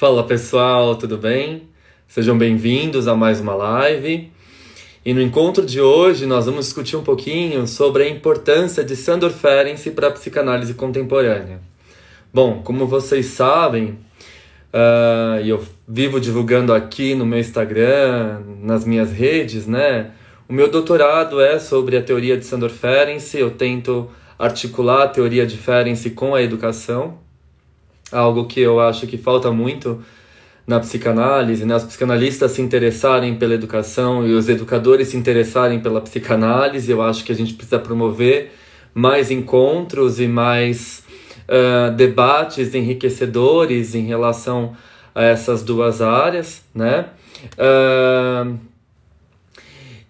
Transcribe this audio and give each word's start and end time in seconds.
Fala 0.00 0.24
pessoal, 0.24 0.96
tudo 0.96 1.18
bem? 1.18 1.68
Sejam 2.08 2.38
bem-vindos 2.38 3.06
a 3.06 3.14
mais 3.14 3.38
uma 3.38 3.52
live. 3.52 4.32
E 5.04 5.12
no 5.12 5.20
encontro 5.20 5.66
de 5.66 5.78
hoje 5.78 6.24
nós 6.24 6.46
vamos 6.46 6.64
discutir 6.64 6.96
um 6.96 7.02
pouquinho 7.02 7.66
sobre 7.66 8.04
a 8.04 8.08
importância 8.08 8.82
de 8.82 8.96
Sandor 8.96 9.28
Ferenczi 9.28 9.90
para 9.90 10.08
a 10.08 10.10
psicanálise 10.10 10.72
contemporânea. 10.72 11.60
Bom, 12.32 12.62
como 12.62 12.86
vocês 12.86 13.26
sabem, 13.26 13.98
uh, 14.72 15.38
eu 15.44 15.62
vivo 15.86 16.18
divulgando 16.18 16.72
aqui 16.72 17.14
no 17.14 17.26
meu 17.26 17.38
Instagram, 17.38 18.40
nas 18.62 18.86
minhas 18.86 19.12
redes, 19.12 19.66
né? 19.66 20.12
O 20.48 20.52
meu 20.54 20.70
doutorado 20.70 21.42
é 21.42 21.58
sobre 21.58 21.98
a 21.98 22.02
teoria 22.02 22.38
de 22.38 22.46
Sandor 22.46 22.70
Ferenczi. 22.70 23.38
Eu 23.38 23.50
tento 23.50 24.10
articular 24.38 25.02
a 25.02 25.08
teoria 25.08 25.46
de 25.46 25.58
Ferenczi 25.58 26.08
com 26.08 26.34
a 26.34 26.40
educação 26.40 27.18
algo 28.12 28.46
que 28.46 28.60
eu 28.60 28.80
acho 28.80 29.06
que 29.06 29.16
falta 29.16 29.50
muito 29.50 30.02
na 30.66 30.78
psicanálise, 30.78 31.64
né? 31.64 31.74
os 31.74 31.84
psicanalistas 31.84 32.52
se 32.52 32.62
interessarem 32.62 33.34
pela 33.34 33.54
educação 33.54 34.26
e 34.26 34.32
os 34.32 34.48
educadores 34.48 35.08
se 35.08 35.16
interessarem 35.16 35.80
pela 35.80 36.00
psicanálise. 36.00 36.90
Eu 36.90 37.02
acho 37.02 37.24
que 37.24 37.32
a 37.32 37.34
gente 37.34 37.54
precisa 37.54 37.78
promover 37.78 38.52
mais 38.94 39.30
encontros 39.30 40.20
e 40.20 40.28
mais 40.28 41.02
uh, 41.48 41.90
debates 41.94 42.74
enriquecedores 42.74 43.94
em 43.94 44.06
relação 44.06 44.76
a 45.14 45.24
essas 45.24 45.62
duas 45.62 46.00
áreas, 46.00 46.62
né? 46.74 47.06
Uh, 47.56 48.58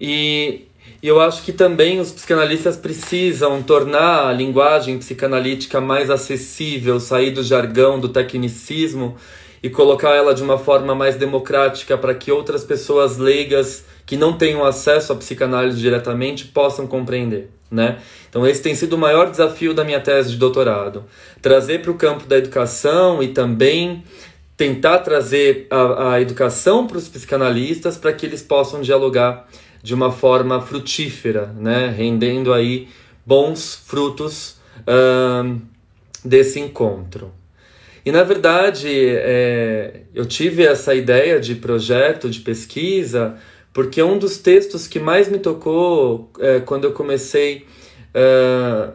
e 0.00 0.66
e 1.02 1.08
eu 1.08 1.20
acho 1.20 1.42
que 1.42 1.52
também 1.52 1.98
os 1.98 2.12
psicanalistas 2.12 2.76
precisam 2.76 3.62
tornar 3.62 4.28
a 4.28 4.32
linguagem 4.32 4.98
psicanalítica 4.98 5.80
mais 5.80 6.10
acessível, 6.10 7.00
sair 7.00 7.30
do 7.30 7.42
jargão, 7.42 7.98
do 7.98 8.08
tecnicismo 8.08 9.16
e 9.62 9.70
colocar 9.70 10.14
ela 10.14 10.34
de 10.34 10.42
uma 10.42 10.58
forma 10.58 10.94
mais 10.94 11.16
democrática 11.16 11.96
para 11.96 12.14
que 12.14 12.30
outras 12.30 12.64
pessoas 12.64 13.16
leigas 13.16 13.84
que 14.04 14.16
não 14.16 14.36
tenham 14.36 14.64
acesso 14.64 15.12
à 15.12 15.16
psicanálise 15.16 15.80
diretamente 15.80 16.46
possam 16.46 16.86
compreender. 16.86 17.50
Né? 17.70 17.98
Então, 18.28 18.46
esse 18.46 18.60
tem 18.60 18.74
sido 18.74 18.94
o 18.94 18.98
maior 18.98 19.30
desafio 19.30 19.72
da 19.72 19.84
minha 19.84 20.00
tese 20.00 20.30
de 20.30 20.36
doutorado: 20.36 21.04
trazer 21.40 21.80
para 21.80 21.92
o 21.92 21.94
campo 21.94 22.26
da 22.26 22.36
educação 22.36 23.22
e 23.22 23.28
também 23.28 24.02
tentar 24.56 24.98
trazer 24.98 25.66
a, 25.70 26.14
a 26.14 26.20
educação 26.20 26.86
para 26.86 26.98
os 26.98 27.08
psicanalistas 27.08 27.96
para 27.96 28.12
que 28.12 28.26
eles 28.26 28.42
possam 28.42 28.82
dialogar 28.82 29.46
de 29.82 29.94
uma 29.94 30.10
forma 30.10 30.60
frutífera, 30.60 31.46
né? 31.58 31.88
rendendo 31.88 32.52
aí 32.52 32.88
bons 33.24 33.74
frutos 33.86 34.58
desse 36.24 36.58
encontro. 36.58 37.32
E 38.04 38.10
na 38.10 38.22
verdade, 38.22 38.88
é, 38.90 40.02
eu 40.14 40.24
tive 40.24 40.64
essa 40.64 40.94
ideia 40.94 41.38
de 41.38 41.54
projeto 41.54 42.30
de 42.30 42.40
pesquisa 42.40 43.36
porque 43.72 44.02
um 44.02 44.18
dos 44.18 44.38
textos 44.38 44.86
que 44.88 44.98
mais 44.98 45.28
me 45.28 45.38
tocou 45.38 46.30
é, 46.40 46.60
quando 46.60 46.84
eu 46.84 46.92
comecei 46.92 47.66
a 48.14 48.94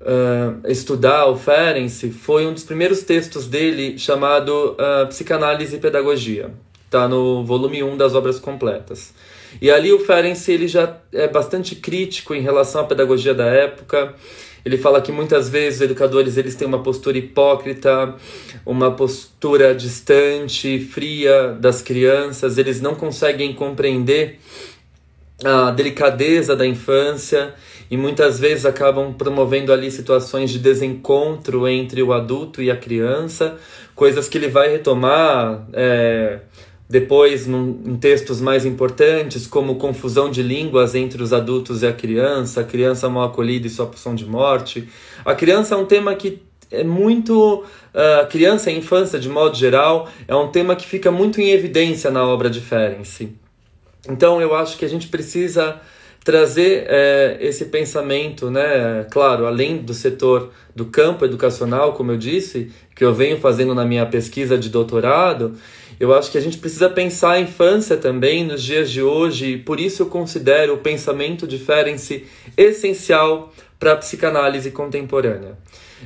uh, 0.00 0.70
estudar 0.70 1.26
o 1.26 1.36
Ferenczi 1.36 2.10
foi 2.10 2.46
um 2.46 2.52
dos 2.52 2.64
primeiros 2.64 3.02
textos 3.02 3.46
dele 3.46 3.98
chamado 3.98 4.72
uh, 4.72 5.06
Psicanálise 5.08 5.76
e 5.76 5.80
Pedagogia. 5.80 6.50
Está 6.84 7.08
no 7.08 7.44
volume 7.44 7.82
1 7.82 7.96
das 7.96 8.14
obras 8.14 8.38
completas. 8.38 9.14
E 9.60 9.70
ali 9.70 9.92
o 9.92 9.98
Ferenczi 9.98 10.52
ele 10.52 10.68
já 10.68 10.96
é 11.12 11.26
bastante 11.28 11.74
crítico 11.76 12.34
em 12.34 12.40
relação 12.40 12.82
à 12.82 12.84
pedagogia 12.84 13.34
da 13.34 13.46
época. 13.46 14.14
Ele 14.64 14.76
fala 14.76 15.00
que 15.00 15.10
muitas 15.10 15.48
vezes 15.48 15.80
os 15.80 15.86
educadores 15.86 16.36
eles 16.36 16.54
têm 16.54 16.68
uma 16.68 16.82
postura 16.82 17.16
hipócrita, 17.16 18.14
uma 18.64 18.90
postura 18.90 19.74
distante, 19.74 20.78
fria 20.78 21.56
das 21.58 21.80
crianças, 21.80 22.58
eles 22.58 22.80
não 22.80 22.94
conseguem 22.94 23.54
compreender 23.54 24.38
a 25.42 25.70
delicadeza 25.70 26.54
da 26.54 26.66
infância 26.66 27.54
e 27.90 27.96
muitas 27.96 28.38
vezes 28.38 28.66
acabam 28.66 29.12
promovendo 29.12 29.72
ali 29.72 29.90
situações 29.90 30.50
de 30.50 30.58
desencontro 30.58 31.66
entre 31.66 32.02
o 32.02 32.12
adulto 32.12 32.62
e 32.62 32.70
a 32.70 32.76
criança, 32.76 33.56
coisas 33.94 34.28
que 34.28 34.38
ele 34.38 34.48
vai 34.48 34.70
retomar 34.70 35.66
é, 35.72 36.40
depois, 36.90 37.46
num, 37.46 37.80
em 37.86 37.94
textos 37.94 38.40
mais 38.40 38.66
importantes, 38.66 39.46
como 39.46 39.76
confusão 39.76 40.28
de 40.28 40.42
línguas 40.42 40.96
entre 40.96 41.22
os 41.22 41.32
adultos 41.32 41.84
e 41.84 41.86
a 41.86 41.92
criança, 41.92 42.62
a 42.62 42.64
criança 42.64 43.08
mal 43.08 43.28
acolhida 43.28 43.68
e 43.68 43.70
sua 43.70 43.86
pulsão 43.86 44.12
de 44.12 44.26
morte. 44.26 44.88
A 45.24 45.32
criança 45.32 45.76
é 45.76 45.78
um 45.78 45.86
tema 45.86 46.12
que 46.16 46.42
é 46.68 46.82
muito. 46.82 47.64
Uh, 47.94 48.26
criança 48.28 48.72
e 48.72 48.78
infância, 48.78 49.20
de 49.20 49.28
modo 49.28 49.56
geral, 49.56 50.08
é 50.26 50.34
um 50.34 50.48
tema 50.48 50.74
que 50.74 50.84
fica 50.84 51.12
muito 51.12 51.40
em 51.40 51.50
evidência 51.50 52.10
na 52.10 52.24
obra 52.24 52.50
de 52.50 52.60
Ferenczi. 52.60 53.36
Então, 54.08 54.40
eu 54.40 54.52
acho 54.52 54.76
que 54.76 54.84
a 54.84 54.88
gente 54.88 55.06
precisa 55.06 55.80
trazer 56.24 56.86
é, 56.88 57.38
esse 57.40 57.66
pensamento, 57.66 58.50
né? 58.50 59.06
Claro, 59.10 59.46
além 59.46 59.78
do 59.78 59.94
setor 59.94 60.50
do 60.74 60.86
campo 60.86 61.24
educacional, 61.24 61.92
como 61.92 62.12
eu 62.12 62.16
disse, 62.16 62.70
que 62.94 63.04
eu 63.04 63.14
venho 63.14 63.38
fazendo 63.38 63.74
na 63.74 63.84
minha 63.84 64.04
pesquisa 64.06 64.58
de 64.58 64.68
doutorado, 64.68 65.54
eu 66.00 66.14
acho 66.14 66.30
que 66.30 66.38
a 66.38 66.40
gente 66.40 66.56
precisa 66.56 66.88
pensar 66.88 67.32
a 67.32 67.40
infância 67.40 67.94
também 67.94 68.42
nos 68.42 68.62
dias 68.62 68.90
de 68.90 69.02
hoje, 69.02 69.52
e 69.52 69.58
por 69.58 69.78
isso 69.78 70.02
eu 70.02 70.06
considero 70.06 70.74
o 70.74 70.78
pensamento 70.78 71.46
de 71.46 71.62
essencial 72.56 73.52
para 73.78 73.92
a 73.92 73.96
psicanálise 73.96 74.70
contemporânea. 74.70 75.58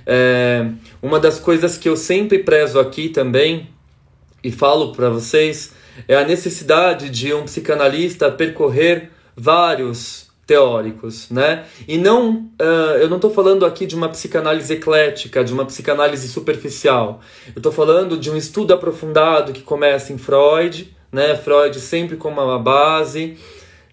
É, 0.05 0.67
uma 1.01 1.21
das 1.21 1.39
coisas 1.39 1.79
que 1.79 1.89
eu 1.89 1.97
sempre 1.97 2.41
prezo 2.41 2.81
aqui 2.81 3.09
também, 3.09 3.69
e 4.43 4.51
falo 4.51 4.93
para 4.93 5.09
vocês, 5.09 5.73
é 6.09 6.17
a 6.17 6.25
necessidade 6.25 7.09
de 7.09 7.33
um 7.33 7.45
psicanalista 7.45 8.33
percorrer 8.33 9.11
vários 9.37 10.29
teóricos, 10.47 11.31
né? 11.31 11.65
E 11.89 11.97
não, 11.97 12.51
uh, 12.61 12.97
eu 13.01 13.09
não 13.09 13.17
estou 13.17 13.31
falando 13.31 13.65
aqui 13.65 13.87
de 13.87 13.95
uma 13.95 14.09
psicanálise 14.09 14.73
eclética, 14.73 15.43
de 15.43 15.53
uma 15.53 15.65
psicanálise 15.65 16.29
superficial. 16.29 17.21
Eu 17.49 17.59
estou 17.59 17.73
falando 17.73 18.19
de 18.19 18.31
um 18.31 18.37
estudo 18.37 18.75
aprofundado 18.75 19.53
que 19.53 19.63
começa 19.63 20.13
em 20.13 20.19
Freud, 20.19 20.95
né? 21.11 21.37
Freud 21.37 21.79
sempre 21.81 22.17
como 22.17 22.41
uma 22.41 22.59
base, 22.59 23.39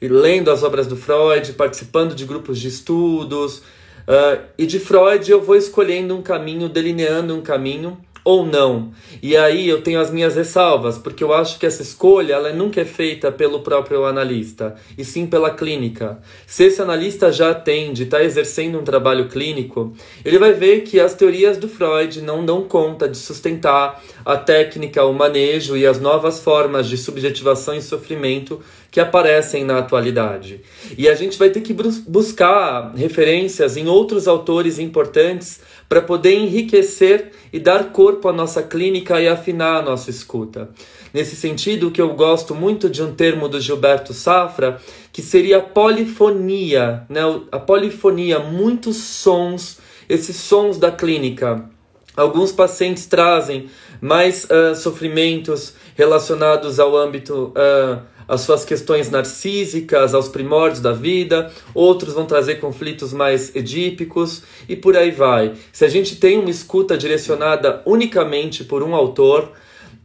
e 0.01 0.07
lendo 0.07 0.51
as 0.51 0.63
obras 0.63 0.87
do 0.87 0.97
Freud, 0.97 1.53
participando 1.53 2.15
de 2.15 2.25
grupos 2.25 2.59
de 2.59 2.67
estudos. 2.67 3.59
Uh, 4.07 4.41
e 4.57 4.65
de 4.65 4.79
Freud 4.79 5.29
eu 5.31 5.41
vou 5.41 5.55
escolhendo 5.55 6.15
um 6.15 6.21
caminho, 6.21 6.67
delineando 6.67 7.35
um 7.35 7.41
caminho 7.41 7.97
ou 8.23 8.45
não. 8.45 8.91
E 9.21 9.35
aí 9.35 9.67
eu 9.67 9.81
tenho 9.81 9.99
as 9.99 10.11
minhas 10.11 10.35
ressalvas, 10.35 10.97
porque 10.97 11.23
eu 11.23 11.33
acho 11.33 11.57
que 11.57 11.65
essa 11.65 11.81
escolha 11.81 12.33
ela 12.33 12.53
nunca 12.53 12.81
é 12.81 12.85
feita 12.85 13.31
pelo 13.31 13.61
próprio 13.61 14.05
analista, 14.05 14.75
e 14.97 15.03
sim 15.03 15.25
pela 15.25 15.51
clínica. 15.51 16.19
Se 16.45 16.65
esse 16.65 16.81
analista 16.81 17.31
já 17.31 17.51
atende, 17.51 18.03
está 18.03 18.23
exercendo 18.23 18.79
um 18.79 18.83
trabalho 18.83 19.27
clínico, 19.27 19.93
ele 20.23 20.37
vai 20.37 20.53
ver 20.53 20.81
que 20.81 20.99
as 20.99 21.13
teorias 21.13 21.57
do 21.57 21.67
Freud 21.67 22.21
não 22.21 22.45
dão 22.45 22.63
conta 22.63 23.07
de 23.07 23.17
sustentar 23.17 24.01
a 24.23 24.37
técnica, 24.37 25.03
o 25.03 25.13
manejo 25.13 25.75
e 25.75 25.85
as 25.85 25.99
novas 25.99 26.39
formas 26.39 26.87
de 26.87 26.97
subjetivação 26.97 27.73
e 27.75 27.81
sofrimento 27.81 28.61
que 28.91 28.99
aparecem 28.99 29.63
na 29.63 29.79
atualidade. 29.79 30.59
E 30.97 31.07
a 31.07 31.15
gente 31.15 31.39
vai 31.39 31.49
ter 31.49 31.61
que 31.61 31.73
buscar 31.73 32.93
referências 32.93 33.77
em 33.77 33.87
outros 33.87 34.27
autores 34.27 34.77
importantes 34.77 35.61
para 35.87 36.01
poder 36.01 36.33
enriquecer 36.33 37.31
e 37.53 37.59
dar 37.59 37.91
corpo 37.91 38.27
à 38.27 38.33
nossa 38.33 38.61
clínica 38.61 39.21
e 39.21 39.29
afinar 39.29 39.77
a 39.77 39.81
nossa 39.81 40.09
escuta. 40.09 40.69
Nesse 41.13 41.37
sentido, 41.37 41.89
que 41.89 42.01
eu 42.01 42.13
gosto 42.13 42.53
muito 42.53 42.89
de 42.89 43.01
um 43.01 43.13
termo 43.13 43.47
do 43.47 43.61
Gilberto 43.61 44.13
Safra, 44.13 44.79
que 45.11 45.21
seria 45.21 45.57
a 45.57 45.61
polifonia, 45.61 47.05
né? 47.09 47.21
a 47.49 47.59
polifonia, 47.59 48.39
muitos 48.39 48.97
sons, 48.97 49.79
esses 50.09 50.35
sons 50.35 50.77
da 50.77 50.91
clínica. 50.91 51.65
Alguns 52.15 52.51
pacientes 52.51 53.05
trazem 53.05 53.69
mais 54.01 54.45
uh, 54.45 54.75
sofrimentos 54.75 55.75
relacionados 55.95 56.79
ao 56.79 56.95
âmbito 56.97 57.53
uh, 57.55 58.01
as 58.31 58.41
suas 58.41 58.63
questões 58.63 59.09
narcísicas, 59.09 60.15
aos 60.15 60.29
primórdios 60.29 60.79
da 60.79 60.93
vida, 60.93 61.51
outros 61.75 62.13
vão 62.13 62.25
trazer 62.25 62.61
conflitos 62.61 63.11
mais 63.11 63.53
edípicos 63.53 64.43
e 64.69 64.75
por 64.75 64.95
aí 64.95 65.11
vai. 65.11 65.51
Se 65.73 65.83
a 65.83 65.89
gente 65.89 66.15
tem 66.15 66.39
uma 66.39 66.49
escuta 66.49 66.97
direcionada 66.97 67.81
unicamente 67.85 68.63
por 68.63 68.83
um 68.83 68.95
autor, 68.95 69.51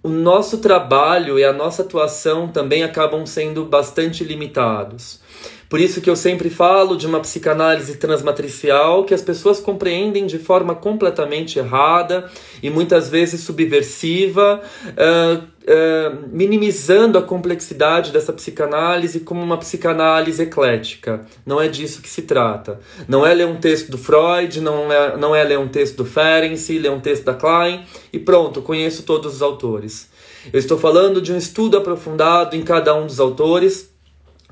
o 0.03 0.09
nosso 0.09 0.59
trabalho 0.59 1.39
e 1.39 1.45
a 1.45 1.53
nossa 1.53 1.83
atuação 1.83 2.49
também 2.49 2.83
acabam 2.83 3.25
sendo 3.25 3.65
bastante 3.65 4.25
limitados. 4.25 5.21
Por 5.69 5.81
isso 5.81 6.01
que 6.01 6.09
eu 6.09 6.15
sempre 6.15 6.49
falo 6.49 6.97
de 6.97 7.07
uma 7.07 7.21
psicanálise 7.21 7.97
transmatricial 7.97 9.05
que 9.05 9.13
as 9.13 9.23
pessoas 9.23 9.59
compreendem 9.59 10.27
de 10.27 10.39
forma 10.39 10.75
completamente 10.75 11.59
errada 11.59 12.31
e 12.63 12.71
muitas 12.71 13.09
vezes 13.09 13.41
subversiva, 13.41 14.61
uh, 14.87 15.43
uh, 15.43 16.29
minimizando 16.31 17.19
a 17.19 17.23
complexidade 17.23 18.13
dessa 18.13 18.33
psicanálise 18.33 19.21
como 19.21 19.43
uma 19.43 19.59
psicanálise 19.59 20.43
eclética. 20.43 21.27
Não 21.45 21.61
é 21.61 21.67
disso 21.67 22.01
que 22.01 22.09
se 22.09 22.23
trata. 22.23 22.79
Não 23.09 23.27
é 23.27 23.35
ler 23.35 23.47
um 23.47 23.57
texto 23.57 23.91
do 23.91 23.99
Freud, 23.99 24.61
não 24.61 24.93
é, 24.93 25.17
não 25.17 25.35
é 25.35 25.43
ler 25.43 25.59
um 25.59 25.69
texto 25.69 25.97
do 25.97 26.05
Ferenczi, 26.05 26.79
ler 26.79 26.93
um 26.93 27.01
texto 27.01 27.25
da 27.25 27.35
Klein 27.35 27.85
e 28.13 28.21
pronto, 28.21 28.63
conheço 28.63 29.03
todos 29.03 29.35
os 29.35 29.43
autores. 29.43 30.15
Eu 30.53 30.61
estou 30.61 30.79
falando 30.79 31.21
de 31.21 31.33
um 31.33 31.37
estudo 31.37 31.77
aprofundado 31.77 32.55
em 32.55 32.63
cada 32.63 32.95
um 32.95 33.05
dos 33.07 33.19
autores 33.19 33.96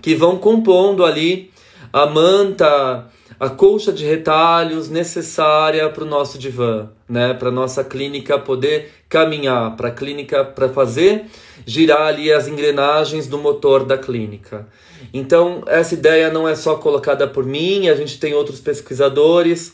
que 0.04 0.14
vão 0.14 0.36
compondo 0.36 1.02
ali 1.02 1.50
a 1.90 2.04
manta, 2.04 3.06
a 3.40 3.48
colcha 3.48 3.90
de 3.90 4.04
retalhos 4.04 4.90
necessária 4.90 5.88
para 5.88 6.04
o 6.04 6.06
nosso 6.06 6.38
divã, 6.38 6.90
né? 7.08 7.32
Para 7.32 7.50
nossa 7.50 7.82
clínica 7.82 8.38
poder 8.38 8.92
caminhar, 9.08 9.74
para 9.76 9.88
a 9.88 9.90
clínica 9.90 10.44
para 10.44 10.68
fazer 10.68 11.24
girar 11.64 12.08
ali 12.08 12.30
as 12.30 12.46
engrenagens 12.46 13.26
do 13.26 13.38
motor 13.38 13.82
da 13.86 13.96
clínica. 13.96 14.68
Então 15.10 15.62
essa 15.66 15.94
ideia 15.94 16.30
não 16.30 16.46
é 16.46 16.54
só 16.54 16.74
colocada 16.74 17.26
por 17.26 17.46
mim, 17.46 17.88
a 17.88 17.94
gente 17.94 18.20
tem 18.20 18.34
outros 18.34 18.60
pesquisadores 18.60 19.72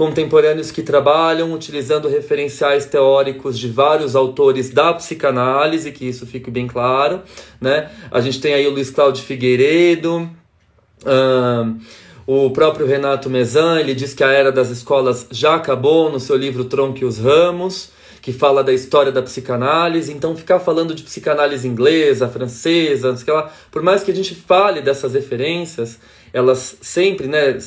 contemporâneos 0.00 0.70
que 0.70 0.82
trabalham 0.82 1.52
utilizando 1.52 2.08
referenciais 2.08 2.86
teóricos 2.86 3.58
de 3.58 3.68
vários 3.68 4.16
autores 4.16 4.70
da 4.70 4.94
psicanálise, 4.94 5.92
que 5.92 6.08
isso 6.08 6.24
fique 6.24 6.50
bem 6.50 6.66
claro. 6.66 7.20
Né? 7.60 7.90
A 8.10 8.18
gente 8.22 8.40
tem 8.40 8.54
aí 8.54 8.66
o 8.66 8.70
Luiz 8.70 8.88
Cláudio 8.88 9.22
Figueiredo, 9.22 10.26
o 12.26 12.50
próprio 12.50 12.86
Renato 12.86 13.28
Mezan, 13.28 13.78
ele 13.78 13.94
diz 13.94 14.14
que 14.14 14.24
a 14.24 14.30
era 14.30 14.50
das 14.50 14.70
escolas 14.70 15.26
já 15.30 15.56
acabou 15.56 16.10
no 16.10 16.18
seu 16.18 16.34
livro 16.34 16.64
Tronque 16.64 17.04
os 17.04 17.18
Ramos, 17.18 17.90
que 18.22 18.32
fala 18.32 18.64
da 18.64 18.72
história 18.72 19.12
da 19.12 19.20
psicanálise. 19.20 20.10
Então, 20.14 20.34
ficar 20.34 20.60
falando 20.60 20.94
de 20.94 21.02
psicanálise 21.02 21.68
inglesa, 21.68 22.26
francesa, 22.26 23.10
não 23.10 23.18
sei 23.18 23.34
lá, 23.34 23.52
por 23.70 23.82
mais 23.82 24.02
que 24.02 24.10
a 24.10 24.14
gente 24.14 24.34
fale 24.34 24.80
dessas 24.80 25.12
referências, 25.12 25.98
elas 26.32 26.76
sempre 26.80 27.26
né, 27.26 27.58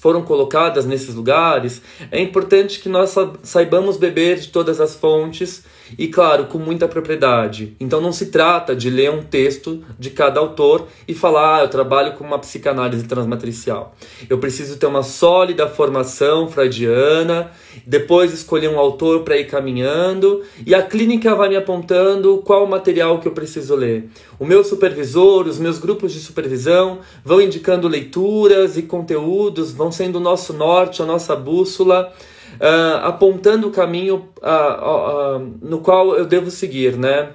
foram 0.00 0.22
colocadas 0.22 0.86
nesses 0.86 1.14
lugares, 1.14 1.82
é 2.10 2.20
importante 2.20 2.80
que 2.80 2.88
nós 2.88 3.14
saibamos 3.42 3.96
beber 3.96 4.38
de 4.38 4.48
todas 4.48 4.80
as 4.80 4.94
fontes 4.94 5.64
e, 5.98 6.08
claro, 6.08 6.46
com 6.46 6.58
muita 6.58 6.88
propriedade. 6.88 7.76
Então 7.80 8.00
não 8.00 8.12
se 8.12 8.26
trata 8.26 8.74
de 8.74 8.90
ler 8.90 9.10
um 9.10 9.22
texto 9.22 9.82
de 9.98 10.10
cada 10.10 10.40
autor 10.40 10.86
e 11.06 11.14
falar, 11.14 11.58
ah, 11.58 11.62
eu 11.62 11.68
trabalho 11.68 12.14
com 12.14 12.24
uma 12.24 12.38
psicanálise 12.38 13.04
transmatricial. 13.04 13.94
Eu 14.28 14.38
preciso 14.38 14.76
ter 14.76 14.86
uma 14.86 15.02
sólida 15.02 15.68
formação 15.68 16.48
freudiana, 16.48 17.50
depois 17.86 18.32
escolher 18.32 18.68
um 18.68 18.78
autor 18.78 19.22
para 19.22 19.36
ir 19.36 19.46
caminhando 19.46 20.42
e 20.66 20.74
a 20.74 20.82
clínica 20.82 21.34
vai 21.34 21.48
me 21.48 21.56
apontando 21.56 22.38
qual 22.38 22.64
o 22.64 22.70
material 22.70 23.18
que 23.18 23.28
eu 23.28 23.32
preciso 23.32 23.74
ler. 23.74 24.08
O 24.38 24.44
meu 24.44 24.64
supervisor, 24.64 25.46
os 25.46 25.58
meus 25.58 25.78
grupos 25.78 26.12
de 26.12 26.20
supervisão 26.20 27.00
vão 27.24 27.40
indicando 27.40 27.88
leituras 27.88 28.76
e 28.76 28.82
conteúdos, 28.82 29.72
vão 29.72 29.92
sendo 29.92 30.16
o 30.16 30.20
nosso 30.20 30.52
norte, 30.52 31.02
a 31.02 31.06
nossa 31.06 31.36
bússola 31.36 32.12
uh, 32.56 33.06
apontando 33.06 33.68
o 33.68 33.70
caminho 33.70 34.28
uh, 34.42 35.36
uh, 35.36 35.58
no 35.62 35.80
qual 35.80 36.16
eu 36.16 36.24
devo 36.24 36.50
seguir, 36.50 36.96
né? 36.96 37.30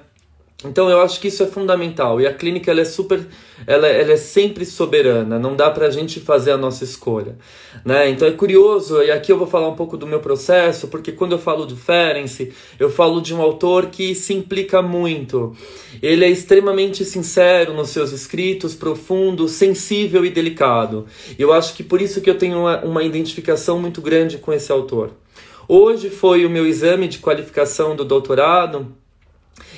Então 0.64 0.88
eu 0.88 1.02
acho 1.02 1.20
que 1.20 1.28
isso 1.28 1.42
é 1.42 1.46
fundamental 1.46 2.18
e 2.18 2.26
a 2.26 2.32
clínica 2.32 2.70
ela 2.70 2.80
é 2.80 2.84
super, 2.84 3.26
ela, 3.66 3.86
ela 3.86 4.12
é 4.12 4.16
sempre 4.16 4.64
soberana, 4.64 5.38
não 5.38 5.54
dá 5.54 5.70
para 5.70 5.86
a 5.86 5.90
gente 5.90 6.18
fazer 6.18 6.50
a 6.50 6.56
nossa 6.56 6.82
escolha, 6.82 7.36
né? 7.84 8.08
Então 8.08 8.26
é 8.26 8.30
curioso 8.30 9.02
e 9.02 9.10
aqui 9.10 9.30
eu 9.30 9.36
vou 9.36 9.46
falar 9.46 9.68
um 9.68 9.74
pouco 9.74 9.98
do 9.98 10.06
meu 10.06 10.18
processo 10.18 10.88
porque 10.88 11.12
quando 11.12 11.32
eu 11.32 11.38
falo 11.38 11.66
do 11.66 11.76
Ferenc 11.76 12.54
eu 12.80 12.88
falo 12.88 13.20
de 13.20 13.34
um 13.34 13.42
autor 13.42 13.88
que 13.88 14.14
se 14.14 14.32
implica 14.32 14.80
muito, 14.80 15.54
ele 16.02 16.24
é 16.24 16.30
extremamente 16.30 17.04
sincero 17.04 17.74
nos 17.74 17.90
seus 17.90 18.10
escritos, 18.10 18.74
profundo, 18.74 19.48
sensível 19.48 20.24
e 20.24 20.30
delicado. 20.30 21.04
E 21.38 21.42
eu 21.42 21.52
acho 21.52 21.74
que 21.74 21.84
por 21.84 22.00
isso 22.00 22.22
que 22.22 22.30
eu 22.30 22.38
tenho 22.38 22.60
uma, 22.60 22.82
uma 22.82 23.04
identificação 23.04 23.78
muito 23.78 24.00
grande 24.00 24.38
com 24.38 24.54
esse 24.54 24.72
autor. 24.72 25.10
Hoje 25.68 26.08
foi 26.08 26.46
o 26.46 26.50
meu 26.50 26.66
exame 26.66 27.08
de 27.08 27.18
qualificação 27.18 27.94
do 27.94 28.06
doutorado 28.06 28.96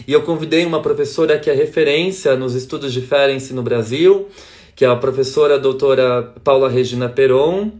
e 0.06 0.12
eu 0.12 0.22
convidei 0.22 0.64
uma 0.64 0.80
professora 0.80 1.38
que 1.38 1.50
é 1.50 1.54
referência 1.54 2.36
nos 2.36 2.54
estudos 2.54 2.92
de 2.92 3.00
Ferenc 3.00 3.52
no 3.52 3.62
Brasil, 3.62 4.28
que 4.74 4.84
é 4.84 4.88
a 4.88 4.96
professora 4.96 5.58
doutora 5.58 6.34
Paula 6.44 6.68
Regina 6.68 7.08
Peron, 7.08 7.72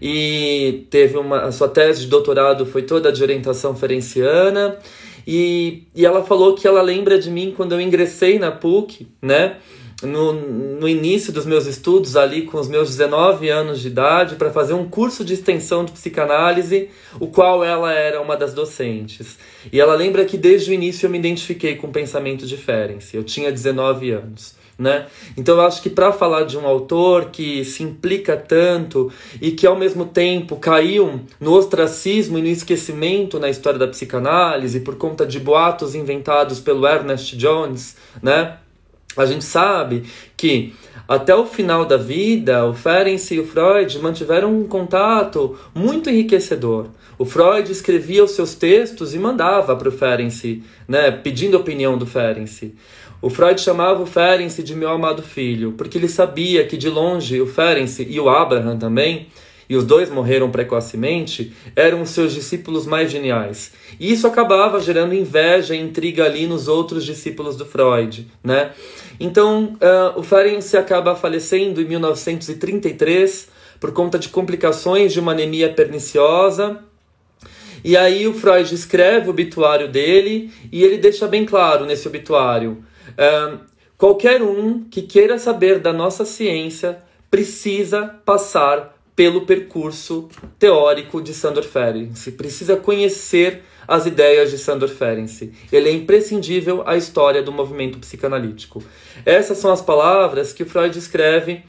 e 0.00 0.86
teve 0.90 1.16
uma 1.16 1.42
a 1.42 1.52
sua 1.52 1.68
tese 1.68 2.02
de 2.02 2.06
doutorado 2.08 2.66
foi 2.66 2.82
toda 2.82 3.10
de 3.10 3.22
orientação 3.22 3.74
ferenciana, 3.74 4.76
e, 5.26 5.84
e 5.94 6.04
ela 6.04 6.24
falou 6.24 6.54
que 6.54 6.66
ela 6.66 6.82
lembra 6.82 7.18
de 7.18 7.30
mim 7.30 7.54
quando 7.56 7.72
eu 7.72 7.80
ingressei 7.80 8.38
na 8.38 8.50
PUC, 8.50 9.06
né? 9.20 9.56
no, 10.02 10.32
no 10.32 10.88
início 10.88 11.32
dos 11.32 11.46
meus 11.46 11.66
estudos, 11.66 12.16
ali 12.16 12.42
com 12.42 12.58
os 12.58 12.68
meus 12.68 12.90
19 12.90 13.48
anos 13.48 13.80
de 13.80 13.88
idade, 13.88 14.34
para 14.36 14.50
fazer 14.50 14.74
um 14.74 14.88
curso 14.88 15.24
de 15.24 15.34
extensão 15.34 15.84
de 15.84 15.92
psicanálise, 15.92 16.90
o 17.20 17.28
qual 17.28 17.64
ela 17.64 17.92
era 17.92 18.20
uma 18.20 18.36
das 18.36 18.52
docentes. 18.52 19.38
E 19.70 19.80
ela 19.80 19.94
lembra 19.94 20.24
que 20.24 20.36
desde 20.36 20.70
o 20.70 20.74
início 20.74 21.06
eu 21.06 21.10
me 21.10 21.18
identifiquei 21.18 21.76
com 21.76 21.86
o 21.86 21.92
pensamento 21.92 22.46
de 22.46 22.56
Ferenc. 22.56 23.14
Eu 23.14 23.22
tinha 23.22 23.52
19 23.52 24.10
anos. 24.10 24.54
Né? 24.78 25.06
Então 25.36 25.56
eu 25.56 25.60
acho 25.60 25.82
que 25.82 25.90
para 25.90 26.10
falar 26.10 26.44
de 26.44 26.56
um 26.56 26.66
autor 26.66 27.26
que 27.26 27.64
se 27.64 27.82
implica 27.82 28.36
tanto 28.36 29.12
e 29.40 29.52
que 29.52 29.66
ao 29.66 29.76
mesmo 29.76 30.06
tempo 30.06 30.56
caiu 30.56 31.20
no 31.38 31.52
ostracismo 31.52 32.38
e 32.38 32.42
no 32.42 32.48
esquecimento 32.48 33.38
na 33.38 33.50
história 33.50 33.78
da 33.78 33.86
psicanálise 33.86 34.80
por 34.80 34.96
conta 34.96 35.26
de 35.26 35.38
boatos 35.38 35.94
inventados 35.94 36.58
pelo 36.58 36.86
Ernest 36.86 37.36
Jones, 37.36 37.96
né? 38.20 38.56
A 39.16 39.26
gente 39.26 39.44
sabe 39.44 40.04
que 40.36 40.74
até 41.06 41.34
o 41.34 41.44
final 41.44 41.84
da 41.84 41.96
vida, 41.96 42.64
o 42.64 42.72
Ferenc 42.72 43.34
e 43.34 43.40
o 43.40 43.46
Freud 43.46 43.98
mantiveram 43.98 44.50
um 44.56 44.66
contato 44.66 45.58
muito 45.74 46.08
enriquecedor. 46.08 46.86
O 47.18 47.24
Freud 47.24 47.70
escrevia 47.70 48.24
os 48.24 48.32
seus 48.32 48.54
textos 48.54 49.14
e 49.14 49.18
mandava 49.18 49.76
para 49.76 49.88
o 49.88 49.92
Ferenc, 49.92 50.62
né, 50.88 51.10
pedindo 51.10 51.56
a 51.56 51.60
opinião 51.60 51.96
do 51.96 52.06
Ferenc. 52.06 52.74
O 53.20 53.30
Freud 53.30 53.60
chamava 53.60 54.02
o 54.02 54.06
Ferenc 54.06 54.62
de 54.62 54.74
meu 54.74 54.90
amado 54.90 55.22
filho, 55.22 55.72
porque 55.72 55.98
ele 55.98 56.08
sabia 56.08 56.66
que 56.66 56.76
de 56.76 56.88
longe 56.88 57.40
o 57.40 57.46
Ferenc 57.46 58.04
e 58.08 58.18
o 58.18 58.28
Abraham 58.28 58.76
também 58.76 59.28
e 59.72 59.76
os 59.76 59.84
dois 59.84 60.10
morreram 60.10 60.50
precocemente, 60.50 61.52
eram 61.74 62.02
os 62.02 62.10
seus 62.10 62.34
discípulos 62.34 62.86
mais 62.86 63.10
geniais. 63.10 63.72
E 63.98 64.12
isso 64.12 64.26
acabava 64.26 64.78
gerando 64.80 65.14
inveja 65.14 65.74
e 65.74 65.80
intriga 65.80 66.24
ali 66.24 66.46
nos 66.46 66.68
outros 66.68 67.06
discípulos 67.06 67.56
do 67.56 67.64
Freud, 67.64 68.28
né? 68.44 68.72
Então, 69.18 69.78
uh, 69.80 70.18
o 70.18 70.22
Ferenc 70.22 70.76
acaba 70.76 71.14
falecendo 71.14 71.80
em 71.80 71.86
1933 71.86 73.48
por 73.80 73.92
conta 73.92 74.18
de 74.18 74.28
complicações 74.28 75.12
de 75.12 75.20
uma 75.20 75.32
anemia 75.32 75.72
perniciosa. 75.72 76.80
E 77.84 77.96
aí 77.96 78.26
o 78.26 78.34
Freud 78.34 78.74
escreve 78.74 79.26
o 79.26 79.30
obituário 79.30 79.88
dele 79.88 80.52
e 80.70 80.82
ele 80.82 80.98
deixa 80.98 81.26
bem 81.26 81.44
claro 81.44 81.84
nesse 81.84 82.06
obituário: 82.06 82.84
qualquer 83.96 84.42
um 84.42 84.84
que 84.84 85.02
queira 85.02 85.38
saber 85.38 85.78
da 85.78 85.92
nossa 85.92 86.24
ciência 86.24 86.98
precisa 87.30 88.14
passar 88.24 88.96
pelo 89.14 89.44
percurso 89.44 90.28
teórico 90.58 91.20
de 91.20 91.34
Sandor 91.34 91.64
Ferenczi. 91.64 92.32
Precisa 92.32 92.76
conhecer 92.76 93.62
as 93.86 94.06
ideias 94.06 94.50
de 94.50 94.56
Sandor 94.58 94.88
Ferenczi. 94.88 95.52
Ele 95.70 95.88
é 95.88 95.92
imprescindível 95.92 96.82
à 96.86 96.96
história 96.96 97.42
do 97.42 97.52
movimento 97.52 97.98
psicanalítico. 97.98 98.82
Essas 99.26 99.58
são 99.58 99.70
as 99.72 99.82
palavras 99.82 100.52
que 100.52 100.64
Freud 100.64 100.98
escreve 100.98 101.62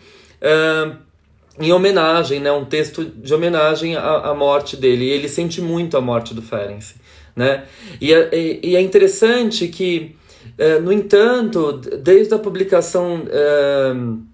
em 1.60 1.72
homenagem, 1.72 2.40
né, 2.40 2.52
um 2.52 2.66
texto 2.66 3.06
de 3.06 3.34
homenagem 3.34 3.96
à, 3.96 4.30
à 4.30 4.34
morte 4.34 4.76
dele. 4.76 5.06
E 5.06 5.10
ele 5.10 5.30
sente 5.30 5.62
muito 5.62 5.96
a 5.98 6.02
morte 6.02 6.34
do 6.34 6.42
Ferenczi. 6.42 6.96
Né? 7.36 7.64
E, 8.02 8.14
é, 8.14 8.30
e 8.64 8.76
é 8.76 8.82
interessante 8.82 9.68
que, 9.68 10.16
uh, 10.60 10.82
no 10.82 10.92
entanto, 10.92 11.74
desde 11.74 12.34
a 12.34 12.40
publicação... 12.40 13.24
Uh, 13.26 14.33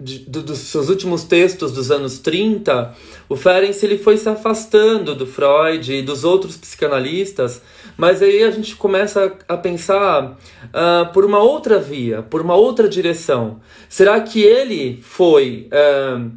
de, 0.00 0.18
dos 0.20 0.58
seus 0.58 0.88
últimos 0.88 1.24
textos 1.24 1.72
dos 1.72 1.90
anos 1.90 2.18
30, 2.18 2.94
o 3.28 3.36
Ferenc 3.36 3.76
ele 3.82 3.98
foi 3.98 4.16
se 4.16 4.28
afastando 4.28 5.14
do 5.14 5.26
Freud 5.26 5.92
e 5.92 6.02
dos 6.02 6.24
outros 6.24 6.56
psicanalistas, 6.56 7.60
mas 7.96 8.22
aí 8.22 8.42
a 8.42 8.50
gente 8.50 8.74
começa 8.76 9.36
a 9.46 9.56
pensar 9.56 10.38
uh, 10.64 11.12
por 11.12 11.24
uma 11.24 11.38
outra 11.38 11.78
via, 11.78 12.22
por 12.22 12.40
uma 12.40 12.54
outra 12.54 12.88
direção. 12.88 13.60
Será 13.88 14.20
que 14.20 14.40
ele 14.42 14.98
foi 15.02 15.68
uh, 15.68 16.30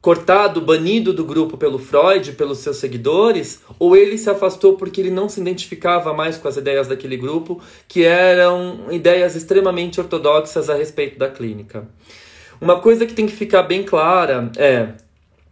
cortado, 0.00 0.60
banido 0.60 1.12
do 1.12 1.24
grupo 1.24 1.56
pelo 1.56 1.78
Freud, 1.78 2.32
pelos 2.32 2.58
seus 2.58 2.76
seguidores, 2.78 3.60
ou 3.78 3.96
ele 3.96 4.18
se 4.18 4.28
afastou 4.28 4.76
porque 4.76 5.00
ele 5.00 5.10
não 5.10 5.28
se 5.28 5.40
identificava 5.40 6.12
mais 6.12 6.36
com 6.36 6.48
as 6.48 6.56
ideias 6.56 6.88
daquele 6.88 7.16
grupo, 7.16 7.60
que 7.86 8.04
eram 8.04 8.86
ideias 8.90 9.36
extremamente 9.36 10.00
ortodoxas 10.00 10.68
a 10.68 10.74
respeito 10.74 11.18
da 11.18 11.28
clínica? 11.28 11.86
Uma 12.62 12.78
coisa 12.78 13.04
que 13.04 13.12
tem 13.12 13.26
que 13.26 13.32
ficar 13.32 13.64
bem 13.64 13.82
clara 13.82 14.52
é 14.56 14.90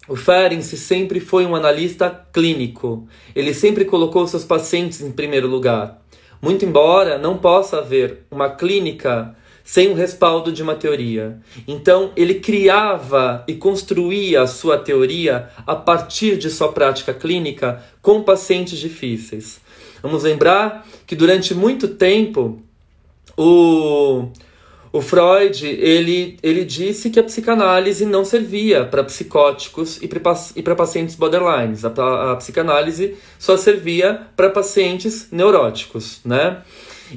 o 0.07 0.15
Ferenczi 0.15 0.77
sempre 0.77 1.19
foi 1.19 1.45
um 1.45 1.57
analista 1.57 2.09
clínico. 2.33 3.09
Ele 3.35 3.53
sempre 3.53 3.85
colocou 3.85 4.29
seus 4.29 4.45
pacientes 4.45 5.01
em 5.01 5.11
primeiro 5.11 5.49
lugar. 5.49 6.01
Muito 6.41 6.65
embora 6.65 7.19
não 7.19 7.37
possa 7.37 7.79
haver 7.79 8.19
uma 8.31 8.49
clínica 8.51 9.35
sem 9.65 9.91
o 9.91 9.95
respaldo 9.95 10.53
de 10.53 10.63
uma 10.63 10.77
teoria. 10.77 11.41
Então, 11.67 12.13
ele 12.15 12.35
criava 12.35 13.43
e 13.49 13.55
construía 13.55 14.43
a 14.43 14.47
sua 14.47 14.79
teoria 14.79 15.51
a 15.67 15.75
partir 15.75 16.39
de 16.39 16.49
sua 16.49 16.71
prática 16.71 17.13
clínica 17.13 17.83
com 18.01 18.23
pacientes 18.23 18.79
difíceis. 18.79 19.61
Vamos 20.01 20.23
lembrar 20.23 20.87
que 21.09 21.17
durante 21.17 21.55
muito 21.55 21.89
tempo 21.89 22.63
o 23.37 24.29
o 24.93 25.01
Freud, 25.01 25.65
ele, 25.65 26.37
ele 26.43 26.65
disse 26.65 27.11
que 27.11 27.21
a 27.21 27.23
psicanálise 27.23 28.05
não 28.05 28.25
servia 28.25 28.85
para 28.85 29.05
psicóticos 29.05 30.01
e 30.03 30.63
para 30.63 30.75
pacientes 30.75 31.15
borderlines. 31.15 31.85
A, 31.85 32.33
a 32.33 32.37
psicanálise 32.37 33.17
só 33.39 33.57
servia 33.57 34.27
para 34.35 34.51
pacientes 34.51 35.29
neuróticos, 35.31 36.21
né? 36.25 36.63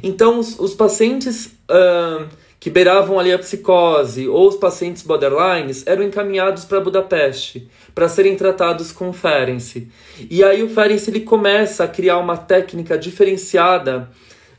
Então, 0.03 0.39
os, 0.39 0.59
os 0.59 0.75
pacientes 0.75 1.47
uh, 1.69 2.27
que 2.59 2.69
beiravam 2.69 3.19
ali 3.19 3.31
a 3.31 3.39
psicose 3.39 4.27
ou 4.27 4.47
os 4.47 4.55
pacientes 4.55 5.01
borderlines 5.01 5.83
eram 5.87 6.03
encaminhados 6.03 6.65
para 6.65 6.79
Budapeste 6.79 7.67
para 7.93 8.07
serem 8.07 8.35
tratados 8.35 8.91
com 8.91 9.09
o 9.09 9.13
Ferenczi. 9.13 9.87
E 10.29 10.43
aí 10.43 10.61
o 10.61 10.69
Ferenczi 10.69 11.09
ele 11.09 11.21
começa 11.21 11.83
a 11.83 11.87
criar 11.87 12.19
uma 12.19 12.37
técnica 12.37 12.97
diferenciada, 12.97 14.09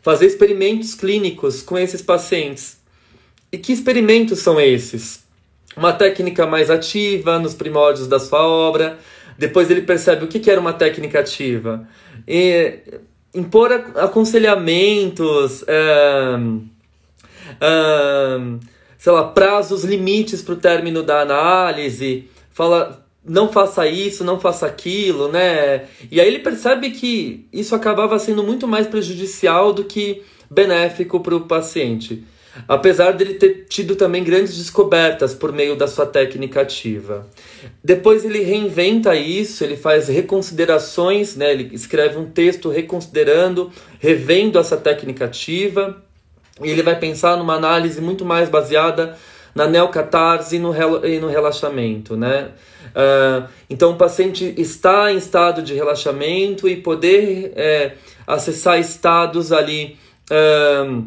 fazer 0.02 0.26
experimentos 0.26 0.94
clínicos 0.94 1.62
com 1.62 1.78
esses 1.78 2.02
pacientes 2.02 2.83
e 3.54 3.58
que 3.58 3.72
experimentos 3.72 4.40
são 4.40 4.60
esses? 4.60 5.22
Uma 5.76 5.92
técnica 5.92 6.44
mais 6.44 6.70
ativa 6.70 7.38
nos 7.38 7.54
primórdios 7.54 8.08
da 8.08 8.18
sua 8.18 8.44
obra. 8.44 8.98
Depois 9.38 9.70
ele 9.70 9.82
percebe 9.82 10.24
o 10.24 10.28
que 10.28 10.50
era 10.50 10.60
uma 10.60 10.72
técnica 10.72 11.20
ativa. 11.20 11.86
E, 12.26 12.78
impor 13.32 13.72
aconselhamentos, 13.94 15.64
é, 15.68 16.36
sei 18.98 19.12
lá, 19.12 19.22
prazos 19.28 19.84
limites 19.84 20.42
para 20.42 20.54
o 20.54 20.56
término 20.56 21.04
da 21.04 21.20
análise. 21.20 22.28
Fala, 22.50 23.06
não 23.24 23.52
faça 23.52 23.86
isso, 23.86 24.24
não 24.24 24.40
faça 24.40 24.66
aquilo, 24.66 25.30
né? 25.30 25.84
E 26.10 26.20
aí 26.20 26.26
ele 26.26 26.40
percebe 26.40 26.90
que 26.90 27.46
isso 27.52 27.72
acabava 27.72 28.18
sendo 28.18 28.42
muito 28.42 28.66
mais 28.66 28.88
prejudicial 28.88 29.72
do 29.72 29.84
que 29.84 30.24
benéfico 30.50 31.20
para 31.20 31.36
o 31.36 31.42
paciente 31.42 32.24
apesar 32.68 33.12
dele 33.12 33.34
ter 33.34 33.66
tido 33.68 33.96
também 33.96 34.22
grandes 34.22 34.56
descobertas 34.56 35.34
por 35.34 35.52
meio 35.52 35.76
da 35.76 35.86
sua 35.86 36.06
técnica 36.06 36.60
ativa. 36.60 37.26
Depois 37.82 38.24
ele 38.24 38.42
reinventa 38.42 39.14
isso, 39.14 39.64
ele 39.64 39.76
faz 39.76 40.08
reconsiderações, 40.08 41.36
né? 41.36 41.52
ele 41.52 41.74
escreve 41.74 42.18
um 42.18 42.26
texto 42.26 42.68
reconsiderando, 42.68 43.70
revendo 43.98 44.58
essa 44.58 44.76
técnica 44.76 45.24
ativa, 45.24 46.02
e 46.62 46.70
ele 46.70 46.82
vai 46.82 46.98
pensar 46.98 47.36
numa 47.36 47.54
análise 47.54 48.00
muito 48.00 48.24
mais 48.24 48.48
baseada 48.48 49.16
na 49.54 49.66
neocatarse 49.66 50.56
e 50.56 50.58
no, 50.58 50.74
e 51.06 51.18
no 51.20 51.28
relaxamento, 51.28 52.16
né? 52.16 52.50
Uh, 52.86 53.48
então 53.70 53.92
o 53.92 53.96
paciente 53.96 54.54
está 54.56 55.12
em 55.12 55.16
estado 55.16 55.62
de 55.62 55.74
relaxamento 55.74 56.68
e 56.68 56.76
poder 56.76 57.52
é, 57.56 57.92
acessar 58.26 58.78
estados 58.78 59.52
ali 59.52 59.96
uh, 60.30 61.04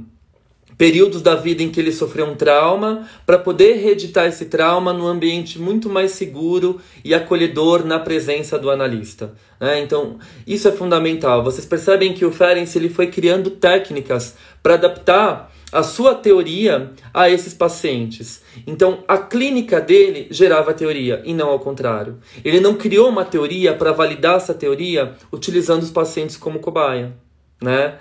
períodos 0.78 1.22
da 1.22 1.36
vida 1.36 1.64
em 1.64 1.72
que 1.72 1.80
ele 1.80 1.92
sofreu 1.92 2.26
um 2.26 2.36
trauma, 2.36 3.08
para 3.26 3.38
poder 3.38 3.78
reeditar 3.78 4.28
esse 4.28 4.46
trauma 4.46 4.94
num 4.94 5.08
ambiente 5.08 5.60
muito 5.60 5.90
mais 5.90 6.12
seguro 6.12 6.80
e 7.04 7.14
acolhedor 7.14 7.84
na 7.84 8.00
presença 8.00 8.60
do 8.60 8.70
analista. 8.70 9.34
Né? 9.60 9.82
Então, 9.82 10.18
isso 10.46 10.68
é 10.68 10.72
fundamental. 10.72 11.44
Vocês 11.44 11.66
percebem 11.66 12.14
que 12.14 12.26
o 12.26 12.32
Ferenc 12.32 12.76
ele 12.76 12.90
foi 12.90 13.08
criando 13.08 13.50
técnicas 13.50 14.36
para 14.62 14.76
adaptar 14.76 15.52
a 15.72 15.84
sua 15.84 16.16
teoria 16.16 16.92
a 17.14 17.30
esses 17.30 17.54
pacientes. 17.54 18.42
Então, 18.66 19.04
a 19.08 19.18
clínica 19.18 19.82
dele 19.82 20.28
gerava 20.32 20.74
teoria 20.74 21.22
e 21.26 21.34
não 21.34 21.50
ao 21.50 21.60
contrário. 21.60 22.20
Ele 22.44 22.60
não 22.60 22.76
criou 22.76 23.10
uma 23.10 23.26
teoria 23.26 23.74
para 23.74 23.92
validar 23.92 24.38
essa 24.38 24.54
teoria 24.54 25.14
utilizando 25.32 25.84
os 25.84 25.92
pacientes 25.92 26.38
como 26.38 26.60
cobaia. 26.60 27.14
Né? 27.60 27.96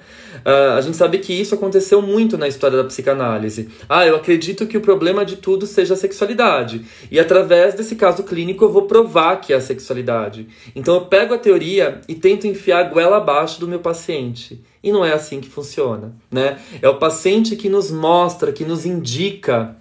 Uh, 0.44 0.76
a 0.76 0.80
gente 0.82 0.98
sabe 0.98 1.18
que 1.18 1.32
isso 1.32 1.54
aconteceu 1.54 2.02
muito 2.02 2.36
na 2.36 2.46
história 2.46 2.76
da 2.76 2.84
psicanálise. 2.84 3.70
Ah, 3.88 4.06
eu 4.06 4.16
acredito 4.16 4.66
que 4.66 4.76
o 4.76 4.82
problema 4.82 5.25
de 5.25 5.36
tudo 5.36 5.66
seja 5.66 5.94
a 5.94 5.96
sexualidade. 5.96 6.84
E 7.10 7.18
através 7.18 7.75
desse 7.75 7.96
caso 7.96 8.22
clínico 8.22 8.64
eu 8.64 8.70
vou 8.70 8.82
provar 8.82 9.40
que 9.40 9.54
é 9.54 9.56
a 9.56 9.60
sexualidade. 9.60 10.46
Então 10.75 10.94
eu 10.94 11.06
pego 11.06 11.32
a 11.32 11.38
teoria 11.38 12.02
e 12.06 12.14
tento 12.14 12.46
enfiar 12.46 12.80
a 12.80 12.88
goela 12.88 13.16
abaixo 13.16 13.58
do 13.58 13.66
meu 13.66 13.78
paciente. 13.78 14.60
E 14.82 14.92
não 14.92 15.04
é 15.04 15.14
assim 15.14 15.40
que 15.40 15.48
funciona. 15.48 16.14
Né? 16.30 16.58
É 16.82 16.88
o 16.88 16.98
paciente 16.98 17.56
que 17.56 17.70
nos 17.70 17.90
mostra, 17.90 18.52
que 18.52 18.64
nos 18.64 18.84
indica 18.84 19.75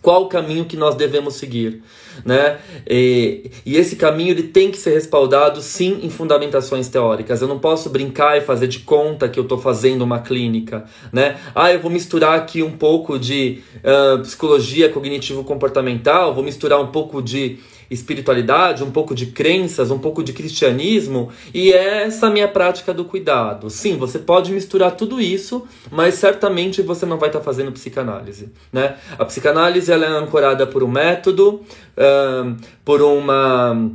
qual 0.00 0.22
o 0.22 0.28
caminho 0.28 0.64
que 0.64 0.76
nós 0.76 0.94
devemos 0.94 1.34
seguir, 1.34 1.82
né? 2.24 2.58
E, 2.88 3.50
e, 3.64 3.76
esse 3.76 3.96
caminho 3.96 4.30
ele 4.30 4.44
tem 4.44 4.70
que 4.70 4.78
ser 4.78 4.92
respaldado 4.92 5.60
sim 5.60 6.00
em 6.02 6.10
fundamentações 6.10 6.88
teóricas. 6.88 7.40
Eu 7.40 7.48
não 7.48 7.58
posso 7.58 7.90
brincar 7.90 8.38
e 8.38 8.40
fazer 8.40 8.66
de 8.66 8.80
conta 8.80 9.28
que 9.28 9.38
eu 9.38 9.44
estou 9.44 9.58
fazendo 9.58 10.02
uma 10.02 10.20
clínica, 10.20 10.84
né? 11.12 11.38
Ah, 11.54 11.72
eu 11.72 11.80
vou 11.80 11.90
misturar 11.90 12.38
aqui 12.38 12.62
um 12.62 12.72
pouco 12.72 13.18
de 13.18 13.60
uh, 13.78 14.20
psicologia 14.20 14.88
cognitivo-comportamental, 14.88 16.34
vou 16.34 16.44
misturar 16.44 16.80
um 16.80 16.88
pouco 16.88 17.22
de 17.22 17.58
espiritualidade, 17.90 18.84
um 18.84 18.90
pouco 18.90 19.14
de 19.14 19.26
crenças, 19.26 19.90
um 19.90 19.98
pouco 19.98 20.22
de 20.22 20.32
cristianismo, 20.32 21.30
e 21.52 21.72
é 21.72 22.04
essa 22.04 22.30
minha 22.30 22.46
prática 22.46 22.94
do 22.94 23.04
cuidado. 23.04 23.68
Sim, 23.68 23.96
você 23.96 24.18
pode 24.18 24.52
misturar 24.52 24.92
tudo 24.92 25.20
isso, 25.20 25.66
mas 25.90 26.14
certamente 26.14 26.82
você 26.82 27.04
não 27.04 27.18
vai 27.18 27.28
estar 27.28 27.40
tá 27.40 27.44
fazendo 27.44 27.72
psicanálise. 27.72 28.50
Né? 28.72 28.96
A 29.18 29.24
psicanálise 29.24 29.90
ela 29.90 30.06
é 30.06 30.08
ancorada 30.08 30.66
por 30.66 30.82
um 30.82 30.88
método, 30.88 31.62
uh, 31.96 32.56
por 32.84 33.02
uma 33.02 33.90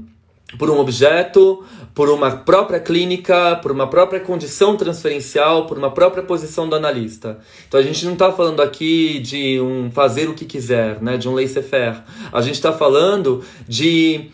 por 0.57 0.69
um 0.69 0.79
objeto, 0.79 1.63
por 1.93 2.09
uma 2.09 2.31
própria 2.31 2.79
clínica, 2.79 3.55
por 3.61 3.71
uma 3.71 3.89
própria 3.89 4.19
condição 4.19 4.77
transferencial, 4.77 5.65
por 5.65 5.77
uma 5.77 5.91
própria 5.91 6.23
posição 6.23 6.69
do 6.69 6.75
analista. 6.75 7.39
Então 7.67 7.79
a 7.79 7.83
gente 7.83 8.05
não 8.05 8.13
está 8.13 8.31
falando 8.31 8.61
aqui 8.61 9.19
de 9.19 9.59
um 9.59 9.89
fazer 9.91 10.29
o 10.29 10.33
que 10.33 10.45
quiser, 10.45 11.01
né, 11.01 11.17
de 11.17 11.27
um 11.27 11.33
laissez-faire. 11.33 12.03
A 12.31 12.41
gente 12.41 12.55
está 12.55 12.71
falando 12.71 13.43
de 13.67 14.29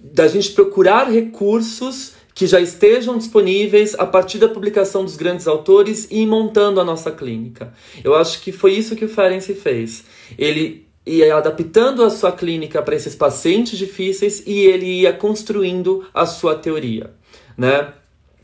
da 0.00 0.28
gente 0.28 0.52
procurar 0.52 1.10
recursos 1.10 2.14
que 2.34 2.46
já 2.46 2.60
estejam 2.60 3.16
disponíveis 3.16 3.94
a 3.96 4.04
partir 4.04 4.38
da 4.38 4.48
publicação 4.48 5.04
dos 5.04 5.16
grandes 5.16 5.46
autores 5.46 6.08
e 6.10 6.26
montando 6.26 6.80
a 6.80 6.84
nossa 6.84 7.10
clínica. 7.12 7.72
Eu 8.02 8.14
acho 8.14 8.40
que 8.40 8.50
foi 8.50 8.72
isso 8.72 8.96
que 8.96 9.04
o 9.04 9.08
Ferenczi 9.08 9.54
fez. 9.54 10.04
Ele 10.36 10.83
e 11.06 11.22
adaptando 11.30 12.02
a 12.02 12.10
sua 12.10 12.32
clínica 12.32 12.82
para 12.82 12.94
esses 12.94 13.14
pacientes 13.14 13.78
difíceis 13.78 14.42
e 14.46 14.60
ele 14.60 14.86
ia 14.86 15.12
construindo 15.12 16.06
a 16.14 16.24
sua 16.26 16.54
teoria, 16.54 17.10
né? 17.56 17.92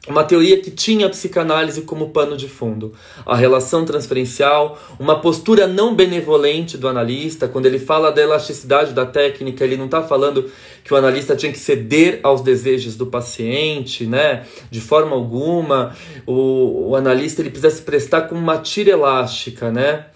uma 0.08 0.24
teoria 0.24 0.60
que 0.60 0.70
tinha 0.70 1.06
a 1.06 1.10
psicanálise 1.10 1.82
como 1.82 2.10
pano 2.10 2.36
de 2.36 2.48
fundo. 2.48 2.92
A 3.26 3.36
relação 3.36 3.84
transferencial, 3.84 4.78
uma 4.98 5.20
postura 5.20 5.66
não 5.66 5.94
benevolente 5.94 6.78
do 6.78 6.88
analista, 6.88 7.46
quando 7.46 7.66
ele 7.66 7.78
fala 7.78 8.10
da 8.10 8.22
elasticidade 8.22 8.94
da 8.94 9.04
técnica, 9.04 9.62
ele 9.62 9.76
não 9.76 9.84
está 9.84 10.02
falando 10.02 10.50
que 10.82 10.94
o 10.94 10.96
analista 10.96 11.36
tinha 11.36 11.52
que 11.52 11.58
ceder 11.58 12.20
aos 12.22 12.40
desejos 12.40 12.96
do 12.96 13.06
paciente, 13.06 14.06
né? 14.06 14.46
De 14.70 14.80
forma 14.80 15.14
alguma. 15.14 15.94
O, 16.26 16.90
o 16.90 16.96
analista 16.96 17.42
ele 17.42 17.50
precisa 17.50 17.70
se 17.70 17.82
prestar 17.82 18.22
com 18.22 18.34
uma 18.34 18.56
tira 18.56 18.90
elástica, 18.90 19.70
né? 19.70 20.06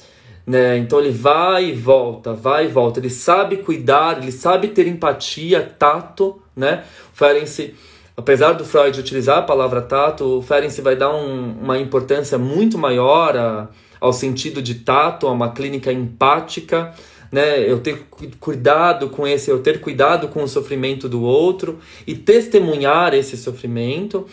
Né? 0.46 0.76
Então 0.78 1.00
ele 1.00 1.10
vai 1.10 1.70
e 1.70 1.72
volta, 1.72 2.34
vai 2.34 2.66
e 2.66 2.68
volta. 2.68 3.00
Ele 3.00 3.10
sabe 3.10 3.58
cuidar, 3.58 4.18
ele 4.22 4.32
sabe 4.32 4.68
ter 4.68 4.86
empatia, 4.86 5.62
tato, 5.78 6.42
né? 6.54 6.84
Ferenc 7.12 7.74
apesar 8.16 8.52
do 8.52 8.64
Freud 8.64 8.98
utilizar 8.98 9.38
a 9.38 9.42
palavra 9.42 9.82
tato, 9.82 10.38
o 10.38 10.42
Ferenczi 10.42 10.80
vai 10.80 10.96
dar 10.96 11.14
um, 11.14 11.52
uma 11.60 11.78
importância 11.78 12.38
muito 12.38 12.78
maior 12.78 13.36
a, 13.36 13.68
ao 14.00 14.12
sentido 14.12 14.62
de 14.62 14.76
tato, 14.76 15.26
a 15.26 15.32
uma 15.32 15.52
clínica 15.52 15.92
empática, 15.92 16.92
né? 17.32 17.58
Eu 17.68 17.80
ter 17.80 18.06
cuidado 18.38 19.08
com 19.08 19.26
esse, 19.26 19.50
eu 19.50 19.60
ter 19.60 19.80
cuidado 19.80 20.28
com 20.28 20.44
o 20.44 20.48
sofrimento 20.48 21.08
do 21.08 21.22
outro 21.22 21.80
e 22.06 22.14
testemunhar 22.14 23.12
esse 23.12 23.36
sofrimento, 23.36 24.26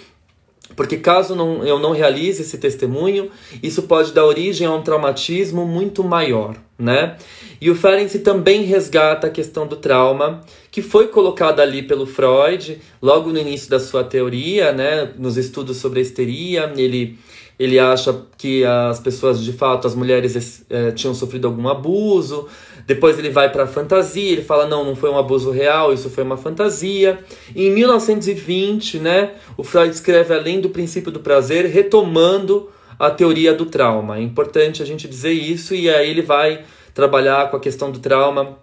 porque 0.75 0.97
caso 0.97 1.35
não, 1.35 1.65
eu 1.65 1.79
não 1.79 1.91
realize 1.91 2.41
esse 2.41 2.57
testemunho, 2.57 3.29
isso 3.61 3.83
pode 3.83 4.13
dar 4.13 4.25
origem 4.25 4.67
a 4.67 4.71
um 4.71 4.81
traumatismo 4.81 5.65
muito 5.65 6.03
maior, 6.03 6.55
né? 6.77 7.17
E 7.59 7.69
o 7.69 7.75
Ferenczi 7.75 8.19
também 8.19 8.63
resgata 8.63 9.27
a 9.27 9.29
questão 9.29 9.67
do 9.67 9.75
trauma, 9.75 10.41
que 10.71 10.81
foi 10.81 11.07
colocada 11.07 11.61
ali 11.61 11.83
pelo 11.83 12.05
Freud, 12.05 12.79
logo 13.01 13.31
no 13.31 13.39
início 13.39 13.69
da 13.69 13.79
sua 13.79 14.03
teoria, 14.03 14.71
né? 14.71 15.11
Nos 15.17 15.37
estudos 15.37 15.77
sobre 15.77 15.99
a 15.99 16.01
histeria, 16.01 16.71
ele 16.75 17.19
ele 17.61 17.77
acha 17.77 18.23
que 18.39 18.65
as 18.65 18.99
pessoas, 18.99 19.39
de 19.39 19.53
fato, 19.53 19.85
as 19.85 19.93
mulheres 19.93 20.65
é, 20.67 20.89
tinham 20.93 21.13
sofrido 21.13 21.47
algum 21.47 21.67
abuso. 21.67 22.47
Depois 22.91 23.17
ele 23.17 23.29
vai 23.29 23.49
para 23.49 23.63
a 23.63 23.67
fantasia, 23.67 24.33
ele 24.33 24.41
fala: 24.41 24.67
não, 24.67 24.83
não 24.83 24.97
foi 24.97 25.09
um 25.09 25.17
abuso 25.17 25.49
real, 25.49 25.93
isso 25.93 26.09
foi 26.09 26.25
uma 26.25 26.35
fantasia. 26.35 27.19
E 27.55 27.67
em 27.67 27.71
1920, 27.71 28.99
né, 28.99 29.31
o 29.55 29.63
Freud 29.63 29.95
escreve 29.95 30.33
Além 30.33 30.59
do 30.59 30.69
Princípio 30.69 31.09
do 31.09 31.21
Prazer, 31.21 31.67
retomando 31.67 32.69
a 32.99 33.09
teoria 33.09 33.53
do 33.53 33.65
trauma. 33.65 34.17
É 34.17 34.21
importante 34.21 34.83
a 34.83 34.85
gente 34.85 35.07
dizer 35.07 35.31
isso, 35.31 35.73
e 35.73 35.89
aí 35.89 36.09
ele 36.09 36.21
vai 36.21 36.65
trabalhar 36.93 37.49
com 37.49 37.55
a 37.55 37.61
questão 37.61 37.89
do 37.89 37.99
trauma 37.99 38.57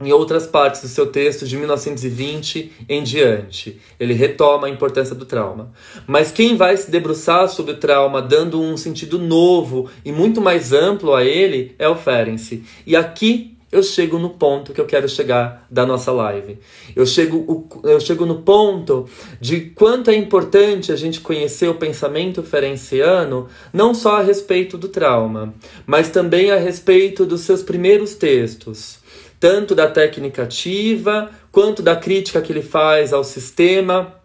em 0.00 0.10
outras 0.10 0.46
partes 0.46 0.80
do 0.80 0.88
seu 0.88 1.06
texto 1.08 1.46
de 1.46 1.54
1920 1.58 2.72
em 2.88 3.02
diante. 3.02 3.78
Ele 4.00 4.14
retoma 4.14 4.68
a 4.68 4.70
importância 4.70 5.14
do 5.14 5.26
trauma. 5.26 5.70
Mas 6.06 6.32
quem 6.32 6.56
vai 6.56 6.74
se 6.78 6.90
debruçar 6.90 7.46
sobre 7.50 7.72
o 7.72 7.76
trauma, 7.76 8.22
dando 8.22 8.58
um 8.58 8.74
sentido 8.76 9.18
novo 9.18 9.90
e 10.02 10.12
muito 10.12 10.40
mais 10.40 10.72
amplo 10.72 11.14
a 11.14 11.22
ele, 11.22 11.74
é 11.78 11.86
o 11.86 11.94
Ferenczi. 11.94 12.64
E 12.86 12.96
aqui 12.96 13.55
eu 13.70 13.82
chego 13.82 14.18
no 14.18 14.30
ponto 14.30 14.72
que 14.72 14.80
eu 14.80 14.86
quero 14.86 15.08
chegar 15.08 15.66
da 15.70 15.84
nossa 15.84 16.12
live. 16.12 16.58
Eu 16.94 17.04
chego, 17.04 17.68
eu 17.82 18.00
chego 18.00 18.24
no 18.24 18.42
ponto 18.42 19.08
de 19.40 19.60
quanto 19.70 20.10
é 20.10 20.14
importante 20.14 20.92
a 20.92 20.96
gente 20.96 21.20
conhecer 21.20 21.68
o 21.68 21.74
pensamento 21.74 22.42
ferenciano, 22.42 23.48
não 23.72 23.92
só 23.92 24.16
a 24.16 24.22
respeito 24.22 24.78
do 24.78 24.88
trauma, 24.88 25.54
mas 25.84 26.08
também 26.08 26.50
a 26.50 26.56
respeito 26.56 27.26
dos 27.26 27.42
seus 27.42 27.62
primeiros 27.62 28.14
textos 28.14 29.04
tanto 29.38 29.74
da 29.74 29.86
técnica 29.86 30.44
ativa 30.44 31.30
quanto 31.52 31.82
da 31.82 31.94
crítica 31.94 32.40
que 32.40 32.52
ele 32.52 32.62
faz 32.62 33.12
ao 33.12 33.22
sistema 33.22 34.15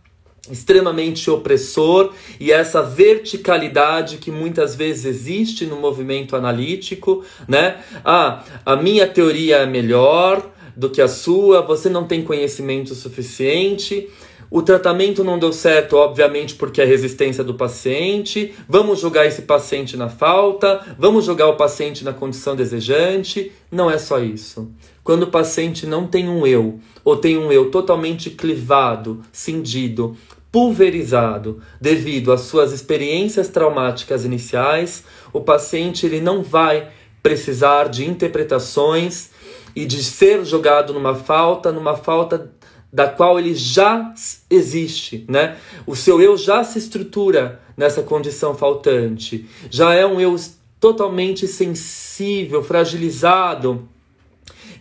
extremamente 0.50 1.30
opressor 1.30 2.14
e 2.40 2.52
essa 2.52 2.82
verticalidade 2.82 4.18
que 4.18 4.32
muitas 4.32 4.76
vezes 4.76 5.06
existe 5.06 5.66
no 5.66 5.76
movimento 5.76 6.36
analítico, 6.36 7.24
né? 7.48 7.84
Ah, 8.04 8.44
a 8.66 8.76
minha 8.76 9.06
teoria 9.06 9.58
é 9.58 9.66
melhor 9.66 10.50
do 10.76 10.90
que 10.90 11.02
a 11.02 11.08
sua, 11.08 11.62
você 11.62 11.90
não 11.90 12.06
tem 12.06 12.24
conhecimento 12.24 12.96
suficiente. 12.96 14.10
O 14.50 14.62
tratamento 14.62 15.24
não 15.24 15.40
deu 15.40 15.54
certo, 15.54 15.96
obviamente, 15.96 16.56
porque 16.56 16.82
é 16.82 16.86
resistência 16.86 17.42
do 17.42 17.54
paciente. 17.54 18.54
Vamos 18.68 19.00
jogar 19.00 19.26
esse 19.26 19.44
paciente 19.44 19.96
na 19.96 20.10
falta, 20.10 20.82
vamos 21.00 21.24
jogar 21.24 21.48
o 21.48 21.56
paciente 21.56 22.04
na 22.04 22.12
condição 22.12 22.54
desejante. 22.54 23.52
Não 23.72 23.90
é 23.90 23.98
só 23.98 24.20
isso. 24.20 24.70
Quando 25.04 25.24
o 25.24 25.32
paciente 25.32 25.88
não 25.88 26.06
tem 26.06 26.30
um 26.30 26.46
eu, 26.46 26.80
ou 27.04 27.18
tem 27.18 27.38
um 27.38 27.52
eu 27.52 27.72
totalmente 27.72 28.30
clivado, 28.30 29.22
cindido, 29.32 30.16
pulverizado 30.52 31.62
devido 31.80 32.32
às 32.32 32.42
suas 32.42 32.72
experiências 32.72 33.48
traumáticas 33.48 34.26
iniciais, 34.26 35.04
o 35.34 35.42
paciente 35.42 36.06
ele 36.06 36.20
não 36.20 36.44
vai 36.44 36.90
precisar 37.24 37.88
de 37.88 38.06
interpretações 38.06 39.32
e 39.76 39.86
de 39.86 40.04
ser 40.04 40.46
jogado 40.46 40.94
numa 40.94 41.16
falta, 41.16 41.72
numa 41.72 41.96
falta 41.96 42.52
da 42.92 43.08
qual 43.08 43.40
ele 43.40 43.56
já 43.56 44.14
existe, 44.50 45.26
né? 45.30 45.58
O 45.88 45.96
seu 45.96 46.22
eu 46.22 46.36
já 46.36 46.64
se 46.64 46.78
estrutura 46.78 47.62
nessa 47.78 48.04
condição 48.04 48.54
faltante. 48.54 49.48
Já 49.70 49.94
é 49.94 50.06
um 50.06 50.20
eu 50.20 50.36
totalmente 50.80 51.48
sensível, 51.48 52.62
fragilizado 52.62 53.88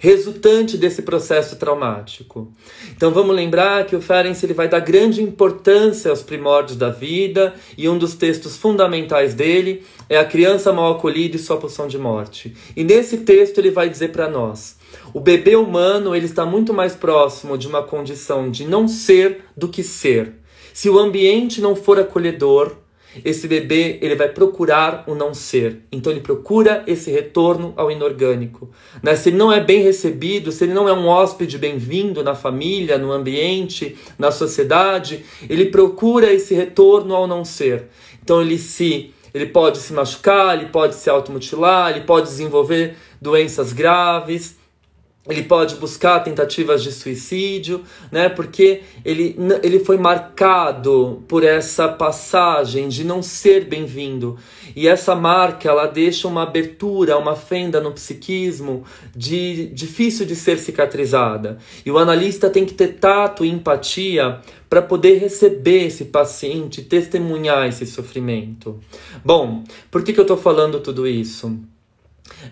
resultante 0.02 0.78
desse 0.78 1.02
processo 1.02 1.56
traumático. 1.56 2.50
Então 2.96 3.12
vamos 3.12 3.36
lembrar 3.36 3.84
que 3.84 3.94
o 3.94 4.00
Ferenc 4.00 4.42
ele 4.42 4.54
vai 4.54 4.66
dar 4.66 4.80
grande 4.80 5.22
importância 5.22 6.10
aos 6.10 6.22
primórdios 6.22 6.78
da 6.78 6.88
vida 6.88 7.54
e 7.76 7.86
um 7.86 7.98
dos 7.98 8.14
textos 8.14 8.56
fundamentais 8.56 9.34
dele 9.34 9.84
é 10.08 10.16
a 10.16 10.24
criança 10.24 10.72
mal 10.72 10.92
acolhida 10.94 11.36
e 11.36 11.38
sua 11.38 11.58
pulsão 11.58 11.86
de 11.86 11.98
morte. 11.98 12.56
E 12.74 12.82
nesse 12.82 13.18
texto 13.18 13.58
ele 13.58 13.70
vai 13.70 13.90
dizer 13.90 14.08
para 14.08 14.26
nós: 14.26 14.78
o 15.12 15.20
bebê 15.20 15.54
humano 15.54 16.16
ele 16.16 16.24
está 16.24 16.46
muito 16.46 16.72
mais 16.72 16.96
próximo 16.96 17.58
de 17.58 17.68
uma 17.68 17.82
condição 17.82 18.50
de 18.50 18.66
não 18.66 18.88
ser 18.88 19.44
do 19.54 19.68
que 19.68 19.82
ser. 19.82 20.32
Se 20.72 20.88
o 20.88 20.98
ambiente 20.98 21.60
não 21.60 21.76
for 21.76 22.00
acolhedor, 22.00 22.74
esse 23.25 23.49
bebê 23.49 23.99
ele 24.01 24.14
vai 24.14 24.29
procurar 24.29 25.05
o 25.07 25.14
não 25.14 25.35
ser. 25.35 25.81
Então 25.90 26.12
ele 26.12 26.20
procura 26.20 26.85
esse 26.87 27.11
retorno 27.11 27.73
ao 27.77 27.90
inorgânico. 27.90 28.70
Né? 29.03 29.16
Se 29.16 29.31
ele 29.31 29.37
não 29.37 29.53
é 29.53 29.61
bem 29.61 29.83
recebido, 29.83 30.53
se 30.53 30.64
ele 30.64 30.75
não 30.75 30.88
é 30.88 30.92
um 30.92 31.09
hóspede 31.09 31.59
bem-vindo 31.59 32.23
na 32.23 32.35
família, 32.35 32.99
no 32.99 33.12
ambiente, 33.12 33.96
na 34.18 34.31
sociedade, 34.31 35.25
ele 35.49 35.66
procura 35.66 36.33
esse 36.33 36.55
retorno 36.55 37.14
ao 37.14 37.27
não 37.27 37.44
ser. 37.44 37.88
Então 38.23 38.40
ele 38.40 38.59
se 38.59 39.12
ele 39.33 39.46
pode 39.46 39.79
se 39.79 39.92
machucar, 39.92 40.59
ele 40.59 40.70
pode 40.70 40.94
se 40.94 41.09
automutilar, 41.09 41.90
ele 41.90 42.05
pode 42.05 42.27
desenvolver 42.27 42.96
doenças 43.20 43.73
graves, 43.73 44.57
ele 45.28 45.42
pode 45.42 45.74
buscar 45.76 46.20
tentativas 46.20 46.83
de 46.83 46.90
suicídio, 46.90 47.85
né? 48.11 48.30
Porque 48.30 48.83
ele, 49.04 49.37
ele 49.62 49.78
foi 49.80 49.98
marcado 49.98 51.22
por 51.28 51.44
essa 51.44 51.87
passagem 51.88 52.88
de 52.88 53.04
não 53.04 53.22
ser 53.22 53.66
bem-vindo. 53.66 54.38
E 54.74 54.88
essa 54.88 55.14
marca, 55.14 55.68
ela 55.68 55.87
deixa 55.87 56.26
uma 56.26 56.44
abertura, 56.44 57.18
uma 57.18 57.37
fenda 57.37 57.80
no 57.83 57.92
psiquismo 57.92 58.85
de 59.14 59.66
difícil 59.66 60.24
de 60.24 60.35
ser 60.35 60.59
cicatrizada. 60.59 61.59
E 61.85 61.90
o 61.90 61.98
analista 61.98 62.48
tem 62.48 62.64
que 62.64 62.72
ter 62.72 62.94
tato 62.94 63.44
e 63.44 63.50
empatia 63.50 64.40
para 64.70 64.80
poder 64.80 65.18
receber 65.18 65.87
esse 65.87 66.06
paciente, 66.06 66.80
testemunhar 66.83 67.68
esse 67.68 67.85
sofrimento. 67.87 68.80
Bom, 69.22 69.64
por 69.90 70.02
que, 70.02 70.14
que 70.14 70.20
eu 70.20 70.22
estou 70.22 70.38
falando 70.38 70.80
tudo 70.80 71.06
isso? 71.06 71.59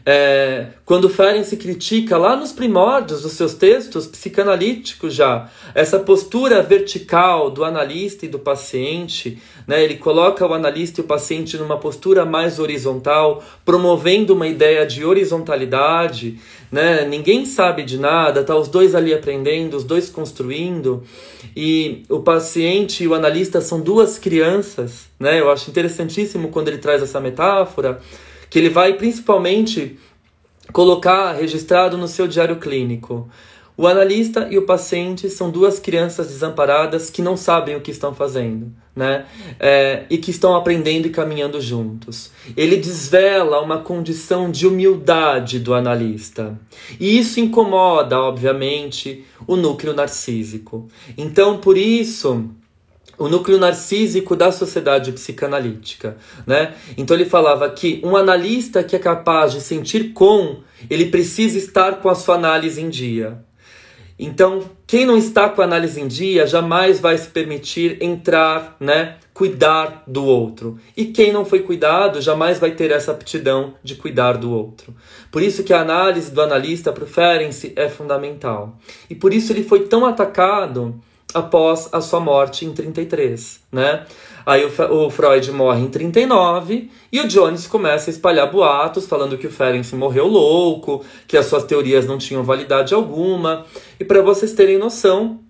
É, 0.05 0.69
quando 0.85 1.09
Ferenc 1.09 1.57
critica 1.57 2.17
lá 2.17 2.37
nos 2.37 2.53
primórdios 2.53 3.23
dos 3.23 3.33
seus 3.33 3.55
textos 3.55 4.07
psicanalíticos 4.07 5.15
já, 5.15 5.51
essa 5.75 5.99
postura 5.99 6.63
vertical 6.63 7.51
do 7.51 7.65
analista 7.65 8.25
e 8.25 8.29
do 8.29 8.39
paciente, 8.39 9.39
né, 9.67 9.83
ele 9.83 9.97
coloca 9.97 10.47
o 10.47 10.55
analista 10.55 11.01
e 11.01 11.05
o 11.05 11.07
paciente 11.07 11.57
numa 11.57 11.77
postura 11.77 12.25
mais 12.25 12.59
horizontal, 12.59 13.43
promovendo 13.65 14.35
uma 14.35 14.47
ideia 14.47 14.87
de 14.87 15.05
horizontalidade, 15.05 16.39
né, 16.71 17.05
ninguém 17.05 17.47
sabe 17.47 17.83
de 17.83 17.99
nada, 17.99 18.45
tá 18.45 18.57
os 18.57 18.69
dois 18.69 18.95
ali 18.95 19.13
aprendendo, 19.13 19.77
os 19.77 19.85
dois 19.85 20.09
construindo, 20.11 21.03
e 21.57 22.03
o 22.09 22.21
paciente 22.21 23.05
e 23.05 23.09
o 23.09 23.15
analista 23.15 23.61
são 23.61 23.81
duas 23.81 24.19
crianças, 24.19 25.09
né, 25.19 25.41
eu 25.41 25.51
acho 25.51 25.71
interessantíssimo 25.71 26.49
quando 26.49 26.69
ele 26.69 26.79
traz 26.79 27.03
essa 27.03 27.21
metáfora, 27.21 28.01
que 28.51 28.59
ele 28.59 28.69
vai 28.69 28.95
principalmente 28.95 29.99
colocar 30.73 31.33
registrado 31.33 31.97
no 31.97 32.09
seu 32.09 32.27
diário 32.27 32.57
clínico. 32.57 33.29
O 33.81 33.87
analista 33.87 34.49
e 34.51 34.59
o 34.59 34.63
paciente 34.63 35.31
são 35.31 35.53
duas 35.53 35.79
crianças 35.79 36.27
desamparadas 36.27 37.11
que 37.11 37.23
não 37.23 37.37
sabem 37.37 37.77
o 37.77 37.81
que 37.81 37.93
estão 37.93 38.13
fazendo, 38.13 38.73
né? 38.95 39.25
É, 39.61 40.03
e 40.11 40.19
que 40.19 40.33
estão 40.33 40.57
aprendendo 40.57 41.07
e 41.07 41.11
caminhando 41.11 41.61
juntos. 41.61 42.33
Ele 42.57 42.77
desvela 42.77 43.61
uma 43.61 43.79
condição 43.79 44.51
de 44.51 44.67
humildade 44.67 45.61
do 45.61 45.75
analista. 45.75 46.59
E 46.99 47.21
isso 47.21 47.39
incomoda, 47.39 48.19
obviamente, 48.19 49.25
o 49.47 49.55
núcleo 49.55 49.95
narcísico. 49.95 50.89
Então, 51.17 51.59
por 51.59 51.79
isso, 51.79 52.51
o 53.19 53.29
núcleo 53.29 53.59
narcísico 53.59 54.37
da 54.37 54.53
sociedade 54.53 55.13
psicanalítica, 55.13 56.17
né? 56.47 56.75
Então 56.97 57.17
ele 57.17 57.25
falava 57.25 57.69
que 57.71 58.01
um 58.05 58.17
analista 58.17 58.83
que 58.85 58.95
é 58.95 58.99
capaz 58.99 59.53
de 59.53 59.61
sentir 59.61 60.13
com, 60.13 60.59
ele 60.89 61.07
precisa 61.07 61.59
estar 61.59 61.97
com 62.01 62.09
a 62.09 62.15
sua 62.15 62.37
análise 62.37 62.81
em 62.81 62.89
dia. 62.89 63.45
Então, 64.21 64.63
quem 64.85 65.07
não 65.07 65.17
está 65.17 65.49
com 65.49 65.63
a 65.63 65.65
análise 65.65 66.01
em 66.01 66.09
dia 66.09 66.45
jamais 66.45 66.99
vai 66.99 67.17
se 67.17 67.29
permitir 67.29 68.03
entrar, 68.03 68.77
né, 68.81 69.17
cuidar 69.33 70.03
do 70.09 70.25
outro. 70.25 70.77
E 70.97 71.07
quem 71.07 71.33
não 71.33 71.45
foi 71.45 71.61
cuidado 71.61 72.21
jamais 72.21 72.59
vai 72.59 72.73
ter 72.73 72.91
essa 72.91 73.13
aptidão 73.13 73.75
de 73.81 73.95
cuidar 73.95 74.33
do 74.37 74.51
outro. 74.51 74.93
Por 75.31 75.41
isso 75.41 75.63
que 75.63 75.73
a 75.73 75.83
análise 75.83 76.33
do 76.33 76.43
analista 76.43 76.93
para 76.93 77.05
o 77.05 77.09
é 77.77 77.89
fundamental. 77.89 78.77
E 79.09 79.15
por 79.15 79.33
isso 79.33 79.53
ele 79.53 79.63
foi 79.63 79.87
tão 79.87 80.05
atacado 80.05 81.01
após 81.35 81.89
a 81.93 82.01
sua 82.01 82.21
morte 82.21 82.65
em 82.65 82.73
33, 82.73 83.61
né? 83.71 84.07
Aí 84.47 84.65
o, 84.65 85.07
o, 85.07 85.11
Freud 85.11 85.53
morre 85.53 85.83
em 85.83 85.89
39 85.89 86.91
e 87.13 87.21
o 87.21 87.29
Jones 87.29 87.67
começa 87.67 88.09
a 88.09 88.13
espalhar 88.13 88.51
boatos 88.51 89.07
falando 89.07 89.37
que 89.37 89.47
o 89.47 89.51
Ferenc 89.51 89.95
morreu 89.95 90.27
louco, 90.27 91.05
que 91.27 91.37
as 91.37 91.45
suas 91.45 91.65
teorias 91.65 92.07
não 92.07 92.17
tinham 92.17 92.43
validade 92.43 92.95
alguma. 92.95 93.67
E 94.01 94.05
para 94.07 94.23
vocês 94.23 94.55
terem 94.55 94.79
noção, 94.79 95.41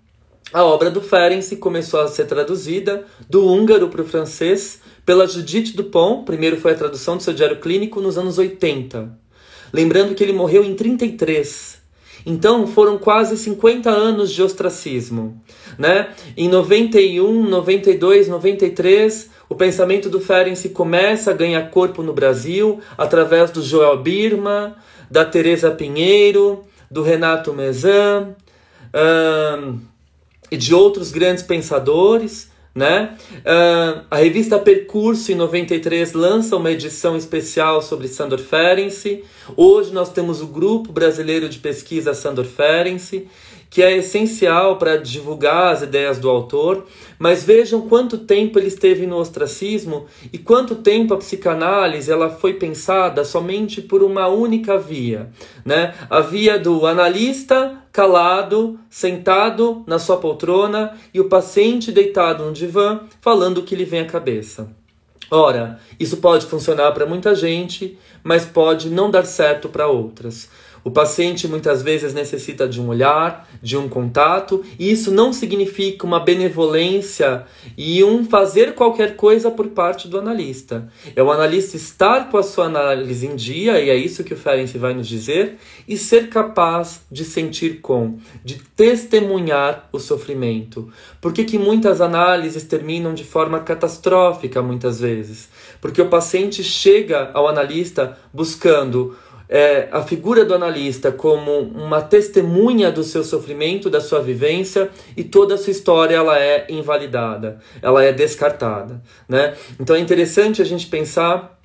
a 0.52 0.64
obra 0.64 0.90
do 0.90 1.00
Ferenc 1.00 1.54
começou 1.56 2.00
a 2.00 2.08
ser 2.08 2.24
traduzida 2.24 3.04
do 3.30 3.46
húngaro 3.46 3.88
para 3.88 4.02
o 4.02 4.04
francês 4.04 4.80
pela 5.06 5.28
Judith 5.28 5.76
Dupont. 5.76 6.24
Primeiro 6.24 6.56
foi 6.56 6.72
a 6.72 6.76
tradução 6.76 7.16
do 7.16 7.22
seu 7.22 7.32
diário 7.32 7.60
clínico 7.60 8.00
nos 8.00 8.18
anos 8.18 8.36
80. 8.36 9.16
Lembrando 9.72 10.14
que 10.14 10.24
ele 10.24 10.32
morreu 10.32 10.64
em 10.64 10.74
33. 10.74 11.77
Então 12.24 12.66
foram 12.66 12.98
quase 12.98 13.36
50 13.36 13.90
anos 13.90 14.32
de 14.32 14.42
ostracismo. 14.42 15.40
Né? 15.78 16.08
Em 16.36 16.48
91, 16.48 17.48
92, 17.48 18.28
93, 18.28 19.30
o 19.48 19.54
pensamento 19.54 20.08
do 20.10 20.20
Ferenc 20.20 20.68
começa 20.70 21.30
a 21.30 21.34
ganhar 21.34 21.70
corpo 21.70 22.02
no 22.02 22.12
Brasil 22.12 22.80
através 22.96 23.50
do 23.50 23.62
Joel 23.62 23.98
Birma, 23.98 24.76
da 25.10 25.24
Teresa 25.24 25.70
Pinheiro, 25.70 26.64
do 26.90 27.02
Renato 27.02 27.52
Mezan 27.52 28.34
um, 28.94 29.78
e 30.50 30.56
de 30.56 30.74
outros 30.74 31.10
grandes 31.10 31.42
pensadores. 31.42 32.50
Né? 32.78 33.16
Uh, 33.38 34.04
a 34.08 34.16
revista 34.18 34.56
Percurso, 34.56 35.32
em 35.32 35.34
93, 35.34 36.12
lança 36.12 36.56
uma 36.56 36.70
edição 36.70 37.16
especial 37.16 37.82
sobre 37.82 38.06
Sandor 38.06 38.38
Ferenczi. 38.38 39.24
Hoje 39.56 39.92
nós 39.92 40.12
temos 40.12 40.40
o 40.40 40.46
Grupo 40.46 40.92
Brasileiro 40.92 41.48
de 41.48 41.58
Pesquisa 41.58 42.14
Sandor 42.14 42.44
Ferenczi, 42.44 43.26
que 43.70 43.82
é 43.82 43.96
essencial 43.96 44.76
para 44.76 44.96
divulgar 44.96 45.72
as 45.72 45.82
ideias 45.82 46.18
do 46.18 46.28
autor, 46.28 46.86
mas 47.18 47.44
vejam 47.44 47.82
quanto 47.82 48.18
tempo 48.18 48.58
ele 48.58 48.68
esteve 48.68 49.06
no 49.06 49.16
ostracismo 49.16 50.06
e 50.32 50.38
quanto 50.38 50.76
tempo 50.76 51.14
a 51.14 51.18
psicanálise 51.18 52.10
ela 52.10 52.30
foi 52.30 52.54
pensada 52.54 53.24
somente 53.24 53.82
por 53.82 54.02
uma 54.02 54.28
única 54.28 54.78
via, 54.78 55.30
né? 55.64 55.94
A 56.08 56.20
via 56.20 56.58
do 56.58 56.86
analista 56.86 57.82
calado, 57.92 58.78
sentado 58.88 59.82
na 59.86 59.98
sua 59.98 60.18
poltrona 60.18 60.96
e 61.12 61.20
o 61.20 61.28
paciente 61.28 61.90
deitado 61.90 62.44
no 62.44 62.52
divã 62.52 63.00
falando 63.20 63.58
o 63.58 63.62
que 63.62 63.74
lhe 63.74 63.84
vem 63.84 64.00
à 64.00 64.06
cabeça. 64.06 64.70
Ora, 65.30 65.78
isso 66.00 66.18
pode 66.18 66.46
funcionar 66.46 66.92
para 66.92 67.04
muita 67.04 67.34
gente, 67.34 67.98
mas 68.22 68.46
pode 68.46 68.88
não 68.88 69.10
dar 69.10 69.26
certo 69.26 69.68
para 69.68 69.86
outras. 69.86 70.48
O 70.84 70.90
paciente 70.90 71.46
muitas 71.48 71.82
vezes 71.82 72.14
necessita 72.14 72.68
de 72.68 72.80
um 72.80 72.88
olhar, 72.88 73.48
de 73.62 73.76
um 73.76 73.88
contato, 73.88 74.62
e 74.78 74.90
isso 74.90 75.10
não 75.10 75.32
significa 75.32 76.06
uma 76.06 76.20
benevolência 76.20 77.44
e 77.76 78.02
um 78.04 78.24
fazer 78.24 78.74
qualquer 78.74 79.16
coisa 79.16 79.50
por 79.50 79.68
parte 79.68 80.08
do 80.08 80.18
analista. 80.18 80.88
É 81.14 81.22
o 81.22 81.30
analista 81.30 81.76
estar 81.76 82.30
com 82.30 82.38
a 82.38 82.42
sua 82.42 82.66
análise 82.66 83.26
em 83.26 83.36
dia, 83.36 83.80
e 83.80 83.90
é 83.90 83.96
isso 83.96 84.24
que 84.24 84.34
o 84.34 84.36
Ferenc 84.36 84.76
vai 84.78 84.94
nos 84.94 85.06
dizer, 85.06 85.56
e 85.86 85.96
ser 85.96 86.28
capaz 86.28 87.02
de 87.10 87.24
sentir 87.24 87.80
com, 87.80 88.18
de 88.44 88.56
testemunhar 88.76 89.88
o 89.92 89.98
sofrimento. 89.98 90.88
Por 91.20 91.32
que, 91.32 91.44
que 91.44 91.58
muitas 91.58 92.00
análises 92.00 92.62
terminam 92.64 93.14
de 93.14 93.24
forma 93.24 93.60
catastrófica 93.60 94.62
muitas 94.62 95.00
vezes? 95.00 95.48
Porque 95.80 96.00
o 96.00 96.08
paciente 96.08 96.62
chega 96.62 97.30
ao 97.34 97.48
analista 97.48 98.16
buscando 98.32 99.16
é, 99.48 99.88
a 99.90 100.02
figura 100.02 100.44
do 100.44 100.54
analista 100.54 101.10
como 101.10 101.58
uma 101.60 102.02
testemunha 102.02 102.92
do 102.92 103.02
seu 103.02 103.24
sofrimento, 103.24 103.88
da 103.88 104.00
sua 104.00 104.20
vivência, 104.20 104.90
e 105.16 105.24
toda 105.24 105.54
a 105.54 105.58
sua 105.58 105.70
história 105.70 106.16
ela 106.16 106.38
é 106.38 106.66
invalidada, 106.68 107.58
ela 107.80 108.04
é 108.04 108.12
descartada. 108.12 109.02
Né? 109.28 109.56
Então 109.80 109.96
é 109.96 110.00
interessante 110.00 110.60
a 110.60 110.64
gente 110.64 110.86
pensar 110.86 111.58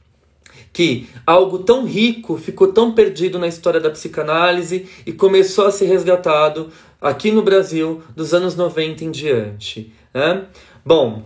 que 0.71 1.07
algo 1.25 1.59
tão 1.59 1.85
rico 1.85 2.37
ficou 2.37 2.71
tão 2.71 2.93
perdido 2.93 3.37
na 3.37 3.47
história 3.47 3.79
da 3.79 3.91
psicanálise 3.91 4.87
e 5.05 5.11
começou 5.11 5.67
a 5.67 5.71
ser 5.71 5.85
resgatado 5.85 6.69
aqui 6.99 7.31
no 7.31 7.43
Brasil 7.43 8.01
dos 8.15 8.33
anos 8.33 8.55
90 8.55 9.03
em 9.03 9.11
diante. 9.11 9.93
Né? 10.11 10.45
Bom, 10.83 11.23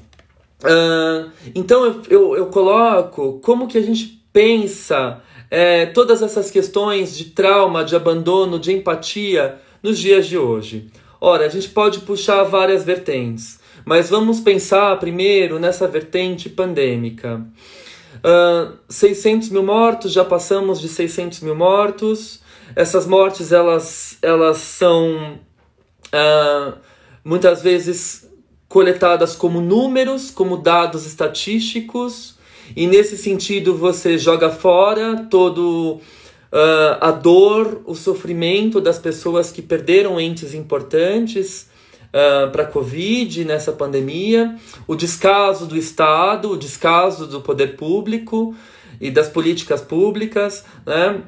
uh, 0.63 1.32
então 1.56 1.86
eu, 1.86 2.02
eu, 2.10 2.36
eu 2.36 2.46
coloco 2.48 3.39
como 3.41 3.67
que 3.67 3.78
a 3.78 3.82
gente 3.82 4.22
pensa 4.34 5.22
é, 5.50 5.86
todas 5.88 6.22
essas 6.22 6.52
questões 6.52 7.18
de 7.18 7.26
trauma, 7.26 7.84
de 7.84 7.96
abandono, 7.96 8.60
de 8.60 8.74
empatia 8.74 9.60
nos 9.82 9.98
dias 9.98 10.28
de 10.28 10.38
hoje? 10.38 10.88
Ora, 11.20 11.46
a 11.46 11.50
gente 11.50 11.70
pode 11.70 12.00
puxar 12.00 12.44
várias 12.44 12.84
vertentes, 12.84 13.60
mas 13.86 14.10
vamos 14.10 14.40
pensar 14.40 14.98
primeiro 15.00 15.60
nessa 15.60 15.88
vertente 15.88 16.50
pandêmica. 16.50 17.46
Uh, 18.18 18.78
600 18.90 19.50
mil 19.50 19.64
mortos, 19.64 20.12
já 20.12 20.26
passamos 20.26 20.80
de 20.82 20.88
600 20.88 21.40
mil 21.42 21.56
mortos. 21.56 22.42
Essas 22.76 23.06
mortes 23.06 23.52
elas, 23.52 24.18
elas 24.22 24.58
são 24.58 25.40
uh, 26.08 26.78
muitas 27.24 27.62
vezes 27.62 28.30
coletadas 28.68 29.36
como 29.36 29.62
números, 29.62 30.30
como 30.30 30.58
dados 30.58 31.06
estatísticos, 31.06 32.37
e 32.76 32.88
nesse 32.88 33.18
sentido 33.18 33.76
você 33.76 34.18
joga 34.18 34.50
fora 34.50 35.28
todo 35.30 36.00
uh, 36.52 36.98
a 37.00 37.12
dor, 37.12 37.82
o 37.86 37.96
sofrimento 37.96 38.82
das 38.82 39.00
pessoas 39.00 39.52
que 39.52 39.62
perderam 39.62 40.20
entes 40.20 40.54
importantes 40.54 41.70
uh, 42.08 42.50
para 42.52 42.64
a 42.64 42.68
Covid 42.68 43.46
nessa 43.46 43.72
pandemia, 43.72 44.56
o 44.88 44.96
descaso 44.96 45.66
do 45.66 45.78
Estado, 45.78 46.52
o 46.52 46.58
descaso 46.58 47.28
do 47.28 47.42
poder 47.42 47.76
público 47.76 48.56
e 49.00 49.12
das 49.12 49.28
políticas 49.28 49.82
públicas, 49.82 50.66
né? 50.86 51.22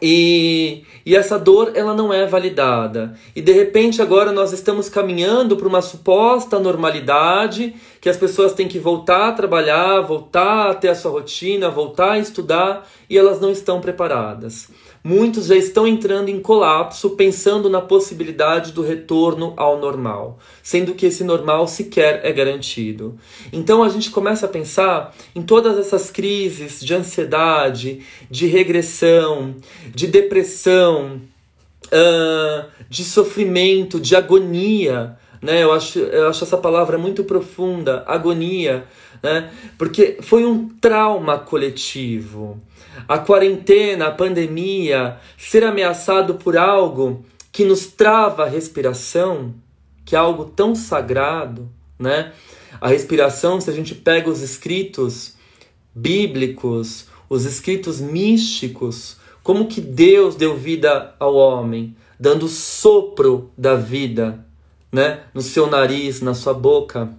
E, 0.00 0.84
e 1.04 1.16
essa 1.16 1.38
dor 1.38 1.72
ela 1.74 1.94
não 1.94 2.12
é 2.12 2.26
validada. 2.26 3.14
E 3.34 3.40
de 3.40 3.52
repente 3.52 4.02
agora 4.02 4.30
nós 4.30 4.52
estamos 4.52 4.88
caminhando 4.88 5.56
para 5.56 5.66
uma 5.66 5.82
suposta 5.82 6.58
normalidade 6.58 7.74
que 8.00 8.08
as 8.08 8.16
pessoas 8.16 8.52
têm 8.52 8.68
que 8.68 8.78
voltar 8.78 9.28
a 9.28 9.32
trabalhar, 9.32 10.00
voltar 10.02 10.70
a 10.70 10.74
ter 10.74 10.88
a 10.88 10.94
sua 10.94 11.10
rotina, 11.10 11.70
voltar 11.70 12.12
a 12.12 12.18
estudar 12.18 12.88
e 13.08 13.16
elas 13.16 13.40
não 13.40 13.50
estão 13.50 13.80
preparadas. 13.80 14.68
Muitos 15.02 15.46
já 15.46 15.56
estão 15.56 15.86
entrando 15.86 16.28
em 16.28 16.40
colapso 16.40 17.10
pensando 17.10 17.70
na 17.70 17.80
possibilidade 17.80 18.72
do 18.72 18.82
retorno 18.82 19.54
ao 19.56 19.78
normal, 19.78 20.38
sendo 20.62 20.94
que 20.94 21.06
esse 21.06 21.24
normal 21.24 21.66
sequer 21.68 22.20
é 22.24 22.32
garantido. 22.32 23.16
Então 23.52 23.82
a 23.82 23.88
gente 23.88 24.10
começa 24.10 24.46
a 24.46 24.48
pensar 24.48 25.14
em 25.34 25.42
todas 25.42 25.78
essas 25.78 26.10
crises 26.10 26.80
de 26.80 26.94
ansiedade, 26.94 28.00
de 28.30 28.46
regressão, 28.46 29.54
de 29.94 30.06
depressão, 30.06 31.20
uh, 31.86 32.68
de 32.88 33.04
sofrimento, 33.04 34.00
de 34.00 34.16
agonia. 34.16 35.16
Né? 35.40 35.62
Eu, 35.62 35.72
acho, 35.72 35.98
eu 35.98 36.28
acho 36.28 36.44
essa 36.44 36.56
palavra 36.56 36.98
muito 36.98 37.24
profunda, 37.24 38.04
agonia, 38.06 38.84
né? 39.22 39.50
porque 39.76 40.18
foi 40.20 40.44
um 40.44 40.68
trauma 40.68 41.38
coletivo 41.38 42.60
a 43.06 43.18
quarentena, 43.18 44.06
a 44.06 44.10
pandemia, 44.10 45.18
ser 45.36 45.62
ameaçado 45.62 46.34
por 46.34 46.56
algo 46.56 47.24
que 47.52 47.64
nos 47.64 47.86
trava 47.86 48.44
a 48.44 48.48
respiração, 48.48 49.54
que 50.04 50.16
é 50.16 50.18
algo 50.18 50.46
tão 50.46 50.74
sagrado, 50.74 51.68
né? 51.98 52.32
A 52.80 52.88
respiração, 52.88 53.60
se 53.60 53.70
a 53.70 53.72
gente 53.72 53.94
pega 53.94 54.30
os 54.30 54.40
escritos 54.40 55.34
bíblicos, 55.94 57.06
os 57.28 57.44
escritos 57.44 58.00
místicos, 58.00 59.16
como 59.42 59.66
que 59.66 59.80
Deus 59.80 60.34
deu 60.34 60.56
vida 60.56 61.14
ao 61.18 61.34
homem, 61.34 61.96
dando 62.18 62.48
sopro 62.48 63.50
da 63.56 63.74
vida, 63.74 64.44
né, 64.90 65.20
no 65.32 65.42
seu 65.42 65.66
nariz, 65.66 66.20
na 66.20 66.34
sua 66.34 66.54
boca. 66.54 67.10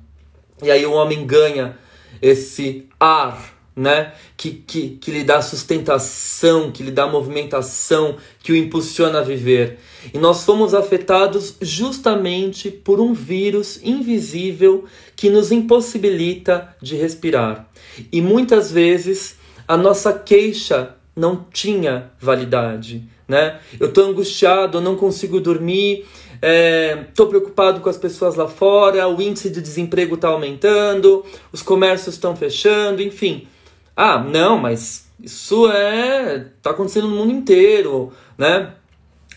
E 0.61 0.69
aí 0.69 0.85
o 0.85 0.93
homem 0.93 1.25
ganha 1.25 1.77
esse 2.21 2.87
ar 2.99 3.59
né? 3.79 4.11
Que, 4.35 4.51
que, 4.51 4.89
que 4.99 5.09
lhe 5.09 5.23
dá 5.23 5.41
sustentação, 5.41 6.69
que 6.69 6.83
lhe 6.83 6.91
dá 6.91 7.07
movimentação, 7.07 8.17
que 8.43 8.51
o 8.51 8.55
impulsiona 8.55 9.19
a 9.19 9.23
viver. 9.23 9.79
E 10.13 10.17
nós 10.17 10.43
fomos 10.43 10.73
afetados 10.73 11.55
justamente 11.61 12.69
por 12.69 12.99
um 12.99 13.13
vírus 13.13 13.79
invisível 13.81 14.83
que 15.15 15.29
nos 15.29 15.49
impossibilita 15.49 16.75
de 16.81 16.97
respirar. 16.97 17.69
E 18.11 18.21
muitas 18.21 18.69
vezes 18.69 19.37
a 19.65 19.77
nossa 19.77 20.11
queixa 20.11 20.95
não 21.15 21.45
tinha 21.51 22.11
validade, 22.19 23.07
né? 23.29 23.59
Eu 23.79 23.87
estou 23.87 24.09
angustiado, 24.09 24.79
eu 24.79 24.81
não 24.81 24.97
consigo 24.97 25.39
dormir, 25.39 26.05
estou 26.41 27.25
é, 27.25 27.29
preocupado 27.29 27.81
com 27.81 27.89
as 27.89 27.97
pessoas 27.97 28.35
lá 28.35 28.47
fora, 28.47 29.07
o 29.07 29.21
índice 29.21 29.49
de 29.49 29.61
desemprego 29.61 30.15
está 30.15 30.29
aumentando, 30.29 31.25
os 31.51 31.61
comércios 31.61 32.15
estão 32.15 32.35
fechando, 32.35 33.01
enfim. 33.01 33.47
Ah, 33.95 34.19
não, 34.19 34.57
mas 34.57 35.09
isso 35.21 35.69
é 35.69 36.47
está 36.57 36.71
acontecendo 36.71 37.07
no 37.07 37.15
mundo 37.15 37.33
inteiro, 37.33 38.13
né? 38.37 38.73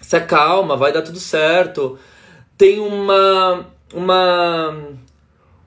Se 0.01 0.17
acalma, 0.17 0.77
vai 0.77 0.93
dar 0.93 1.03
tudo 1.03 1.19
certo. 1.19 1.99
Tem 2.57 2.79
uma 2.79 3.67
uma 3.93 4.77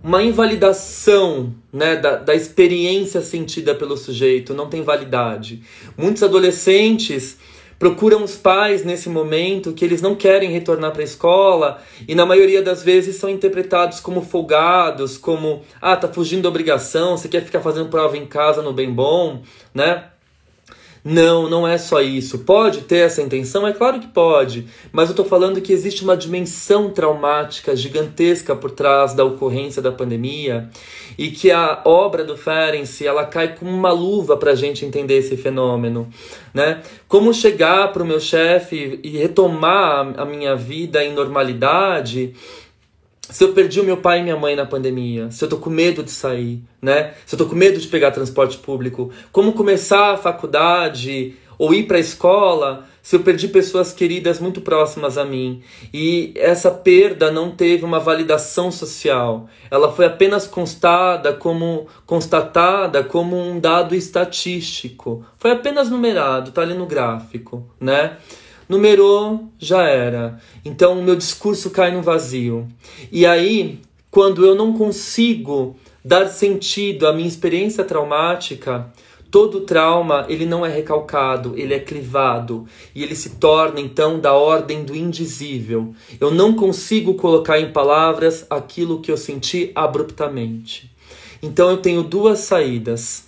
uma 0.02 0.21
invalidação 0.21 1.54
né, 1.74 1.95
da, 1.95 2.15
da 2.17 2.36
experiência 2.36 3.21
sentida 3.21 3.74
pelo 3.74 3.98
sujeito, 3.98 4.54
não 4.54 4.69
tem 4.69 4.84
validade. 4.84 5.63
Muitos 5.98 6.21
adolescentes 6.21 7.39
procuram 7.78 8.24
os 8.24 8.36
pais 8.36 8.84
nesse 8.84 9.10
momento 9.10 9.74
que 9.74 9.84
eles 9.84 10.02
não 10.02 10.16
querem 10.16 10.50
retornar 10.50 10.92
para 10.92 11.02
a 11.02 11.06
escola 11.06 11.82
e 12.08 12.16
na 12.16 12.26
maioria 12.26 12.62
das 12.62 12.84
vezes 12.84 13.18
são 13.18 13.30
interpretados 13.30 14.00
como 14.00 14.22
folgados, 14.22 15.18
como 15.18 15.62
ah, 15.82 15.96
tá 15.96 16.08
fugindo 16.08 16.44
da 16.44 16.50
obrigação, 16.50 17.18
você 17.18 17.28
quer 17.28 17.44
ficar 17.44 17.62
fazendo 17.62 17.90
prova 17.90 18.18
em 18.18 18.26
casa 18.26 18.62
no 18.62 18.74
bem 18.74 18.92
bom, 18.92 19.42
né? 19.74 20.06
Não, 21.08 21.48
não 21.48 21.68
é 21.68 21.78
só 21.78 22.02
isso. 22.02 22.39
Pode 22.39 22.82
ter 22.82 23.06
essa 23.06 23.22
intenção? 23.22 23.68
É 23.68 23.72
claro 23.72 24.00
que 24.00 24.08
pode. 24.08 24.65
Mas 24.91 25.08
eu 25.08 25.12
estou 25.12 25.24
falando 25.24 25.62
que 25.62 25.72
existe 25.72 26.04
uma 26.04 26.18
dimensão 26.18 26.89
traumática 26.89 27.76
gigantesca 27.76 28.56
por 28.56 28.72
trás 28.72 29.13
da 29.13 29.24
ocorrência 29.24 29.84
da 29.84 29.91
pandemia 29.91 30.68
e 31.15 31.30
que 31.30 31.52
a 31.52 31.84
obra 31.86 32.24
do 32.24 32.36
Ferenc 32.36 33.06
ela 33.06 33.24
cai 33.24 33.56
como 33.56 33.70
uma 33.70 33.91
luva 33.91 34.36
para 34.36 34.54
a 34.54 34.56
gente 34.56 34.84
entender 34.84 35.20
esse 35.20 35.38
fenômeno. 35.38 36.10
Né? 36.52 36.82
Como 37.08 37.32
chegar 37.32 37.94
para 37.94 38.02
o 38.02 38.06
meu 38.06 38.20
chefe 38.20 39.00
e 39.04 39.10
retomar 39.10 40.12
a 40.18 40.26
minha 40.26 40.56
vida 40.56 41.06
em 41.06 41.13
normalidade 41.13 42.34
se 43.30 43.44
eu 43.44 43.54
perdi 43.54 43.80
o 43.80 43.84
meu 43.84 43.98
pai 43.98 44.20
e 44.20 44.24
minha 44.24 44.38
mãe 44.38 44.56
na 44.56 44.66
pandemia, 44.66 45.32
se 45.32 45.44
eu 45.44 45.50
tô 45.50 45.58
com 45.58 45.70
medo 45.70 46.04
de 46.04 46.12
sair, 46.12 46.62
né? 46.82 47.14
Se 47.26 47.36
eu 47.36 47.40
tô 47.40 47.46
com 47.48 47.56
medo 47.56 47.80
de 47.80 47.88
pegar 47.88 48.12
transporte 48.12 48.58
público, 48.58 49.12
como 49.32 49.54
começar 49.54 50.14
a 50.14 50.18
faculdade 50.18 51.36
ou 51.58 51.74
ir 51.74 51.84
para 51.84 51.98
a 51.98 52.02
escola, 52.02 52.86
se 53.02 53.16
eu 53.16 53.22
perdi 53.22 53.48
pessoas 53.48 53.94
queridas 53.94 54.40
muito 54.40 54.62
próximas 54.62 55.18
a 55.18 55.24
mim 55.24 55.62
e 55.94 56.34
essa 56.36 56.72
perda 56.72 57.32
não 57.32 57.52
teve 57.52 57.86
uma 57.86 58.00
validação 58.00 58.72
social, 58.72 59.48
ela 59.70 59.92
foi 59.92 60.06
apenas 60.06 60.48
constada 60.48 61.34
como 61.34 61.88
constatada 62.06 63.04
como 63.04 63.38
um 63.38 63.60
dado 63.60 63.96
estatístico, 63.96 65.26
foi 65.38 65.52
apenas 65.52 65.90
numerado, 65.90 66.52
tá 66.52 66.62
ali 66.62 66.74
no 66.74 66.86
gráfico, 66.86 67.70
né? 67.80 68.18
Numerou, 68.67 69.49
já 69.60 69.88
era. 69.88 70.39
Então 70.63 70.99
o 70.99 71.04
meu 71.04 71.15
discurso 71.15 71.69
cai 71.69 71.91
no 71.91 72.01
vazio. 72.01 72.67
E 73.12 73.25
aí, 73.25 73.80
quando 74.10 74.45
eu 74.45 74.56
não 74.56 74.73
consigo 74.73 75.75
dar 76.04 76.28
sentido 76.28 77.08
à 77.08 77.13
minha 77.13 77.28
experiência 77.28 77.84
traumática, 77.84 78.91
todo 79.32 79.62
trauma 79.62 80.25
ele 80.30 80.45
não 80.45 80.65
é 80.65 80.69
recalcado, 80.69 81.54
ele 81.58 81.73
é 81.73 81.80
clivado 81.80 82.65
e 82.95 83.04
ele 83.04 83.15
se 83.15 83.32
torna 83.32 83.82
então 83.82 84.19
da 84.19 84.34
ordem 84.34 84.86
do 84.86 84.95
indizível. 84.95 85.93
Eu 86.21 86.32
não 86.32 86.54
consigo 86.54 87.15
colocar 87.15 87.60
em 87.60 87.73
palavras 87.73 88.45
aquilo 88.49 89.01
que 89.01 89.12
eu 89.12 89.17
senti 89.17 89.71
abruptamente. 89.75 90.89
Então 91.41 91.69
eu 91.69 91.78
tenho 91.78 92.04
duas 92.04 92.39
saídas. 92.39 93.25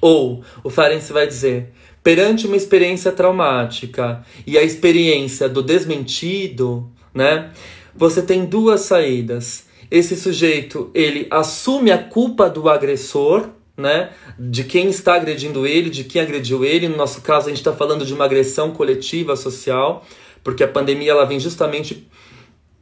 Ou 0.00 0.44
o 0.62 0.70
Ferenc 0.70 1.12
vai 1.12 1.26
dizer: 1.26 1.72
perante 2.04 2.46
uma 2.46 2.54
experiência 2.54 3.10
traumática 3.10 4.22
e 4.46 4.58
a 4.58 4.62
experiência 4.62 5.48
do 5.48 5.62
desmentido, 5.62 6.92
né? 7.14 7.50
Você 7.96 8.20
tem 8.20 8.44
duas 8.44 8.82
saídas. 8.82 9.64
Esse 9.90 10.14
sujeito, 10.14 10.90
ele 10.92 11.26
assume 11.30 11.90
a 11.90 11.96
culpa 11.96 12.50
do 12.50 12.68
agressor, 12.68 13.48
né? 13.74 14.10
De 14.38 14.64
quem 14.64 14.90
está 14.90 15.14
agredindo 15.14 15.66
ele, 15.66 15.88
de 15.88 16.04
quem 16.04 16.20
agrediu 16.20 16.62
ele. 16.62 16.88
No 16.88 16.96
nosso 16.96 17.22
caso, 17.22 17.46
a 17.46 17.48
gente 17.48 17.58
está 17.58 17.72
falando 17.72 18.04
de 18.04 18.12
uma 18.12 18.26
agressão 18.26 18.70
coletiva 18.70 19.34
social, 19.34 20.06
porque 20.42 20.62
a 20.62 20.68
pandemia 20.68 21.12
ela 21.12 21.24
vem 21.24 21.40
justamente 21.40 22.06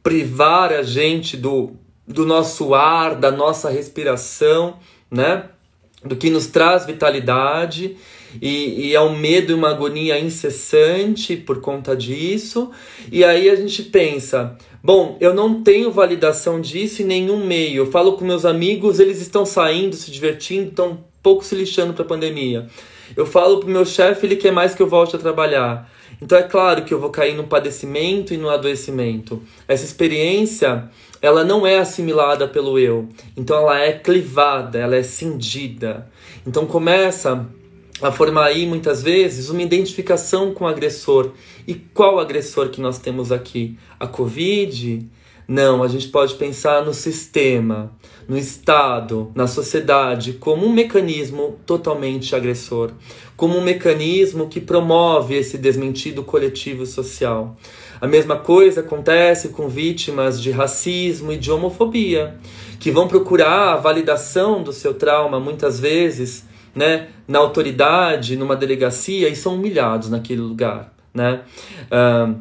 privar 0.01 0.73
a 0.73 0.83
gente 0.83 1.37
do, 1.37 1.71
do 2.05 2.25
nosso 2.25 2.75
ar, 2.75 3.15
da 3.15 3.31
nossa 3.31 3.69
respiração, 3.69 4.79
né? 5.09 5.45
Do 6.03 6.17
que 6.17 6.29
nos 6.29 6.47
traz 6.47 6.85
vitalidade 6.85 7.95
e, 8.41 8.87
e 8.87 8.95
é 8.95 9.01
um 9.01 9.17
medo 9.17 9.51
e 9.51 9.55
uma 9.55 9.69
agonia 9.69 10.19
incessante 10.19 11.35
por 11.35 11.61
conta 11.61 11.95
disso. 11.95 12.71
E 13.11 13.23
aí 13.23 13.49
a 13.49 13.55
gente 13.55 13.83
pensa, 13.83 14.57
bom, 14.83 15.17
eu 15.19 15.33
não 15.33 15.61
tenho 15.63 15.91
validação 15.91 16.59
disso 16.59 17.01
em 17.01 17.05
nenhum 17.05 17.45
meio. 17.45 17.83
Eu 17.83 17.91
falo 17.91 18.13
com 18.13 18.25
meus 18.25 18.45
amigos, 18.45 18.99
eles 18.99 19.21
estão 19.21 19.45
saindo, 19.45 19.95
se 19.95 20.11
divertindo, 20.11 20.69
estão 20.69 21.03
pouco 21.21 21.43
se 21.43 21.55
lixando 21.55 21.93
para 21.93 22.03
a 22.03 22.07
pandemia. 22.07 22.67
Eu 23.15 23.25
falo 23.25 23.59
pro 23.59 23.69
meu 23.69 23.85
chefe, 23.85 24.25
ele 24.25 24.35
quer 24.35 24.51
mais 24.51 24.73
que 24.73 24.81
eu 24.81 24.87
volte 24.87 25.15
a 25.15 25.19
trabalhar. 25.19 25.89
Então 26.21 26.37
é 26.37 26.43
claro 26.43 26.83
que 26.83 26.93
eu 26.93 26.99
vou 26.99 27.09
cair 27.09 27.35
no 27.35 27.45
padecimento 27.45 28.33
e 28.33 28.37
no 28.37 28.49
adoecimento. 28.49 29.41
Essa 29.67 29.83
experiência, 29.83 30.89
ela 31.21 31.43
não 31.43 31.67
é 31.67 31.79
assimilada 31.79 32.47
pelo 32.47 32.79
eu. 32.79 33.09
Então 33.35 33.57
ela 33.57 33.79
é 33.79 33.91
clivada, 33.91 34.79
ela 34.79 34.95
é 34.95 35.03
cindida. 35.03 36.07
Então 36.45 36.65
começa 36.65 37.45
a 38.01 38.11
formar 38.11 38.45
aí 38.45 38.65
muitas 38.65 39.01
vezes 39.03 39.49
uma 39.49 39.61
identificação 39.61 40.53
com 40.53 40.65
o 40.65 40.67
agressor. 40.67 41.31
E 41.67 41.73
qual 41.73 42.19
agressor 42.19 42.69
que 42.69 42.81
nós 42.81 42.97
temos 42.97 43.31
aqui? 43.31 43.77
A 43.99 44.07
Covid? 44.07 45.07
Não, 45.47 45.83
a 45.83 45.87
gente 45.87 46.07
pode 46.07 46.35
pensar 46.35 46.85
no 46.85 46.93
sistema, 46.93 47.91
no 48.27 48.37
Estado, 48.37 49.29
na 49.35 49.45
sociedade, 49.45 50.33
como 50.33 50.65
um 50.65 50.71
mecanismo 50.71 51.59
totalmente 51.65 52.33
agressor, 52.33 52.91
como 53.35 53.57
um 53.57 53.63
mecanismo 53.63 54.47
que 54.47 54.61
promove 54.61 55.35
esse 55.35 55.57
desmentido 55.57 56.23
coletivo 56.23 56.85
social. 56.85 57.57
A 57.99 58.07
mesma 58.07 58.37
coisa 58.37 58.79
acontece 58.79 59.49
com 59.49 59.67
vítimas 59.67 60.41
de 60.41 60.49
racismo 60.49 61.31
e 61.31 61.37
de 61.37 61.51
homofobia, 61.51 62.37
que 62.79 62.89
vão 62.89 63.07
procurar 63.07 63.73
a 63.73 63.77
validação 63.77 64.63
do 64.63 64.71
seu 64.71 64.93
trauma 64.93 65.39
muitas 65.39 65.79
vezes 65.79 66.45
né, 66.75 67.07
na 67.27 67.39
autoridade, 67.39 68.35
numa 68.35 68.55
delegacia 68.55 69.29
e 69.29 69.35
são 69.35 69.55
humilhados 69.55 70.09
naquele 70.09 70.41
lugar, 70.41 70.93
né? 71.13 71.41
Uh, 71.85 72.35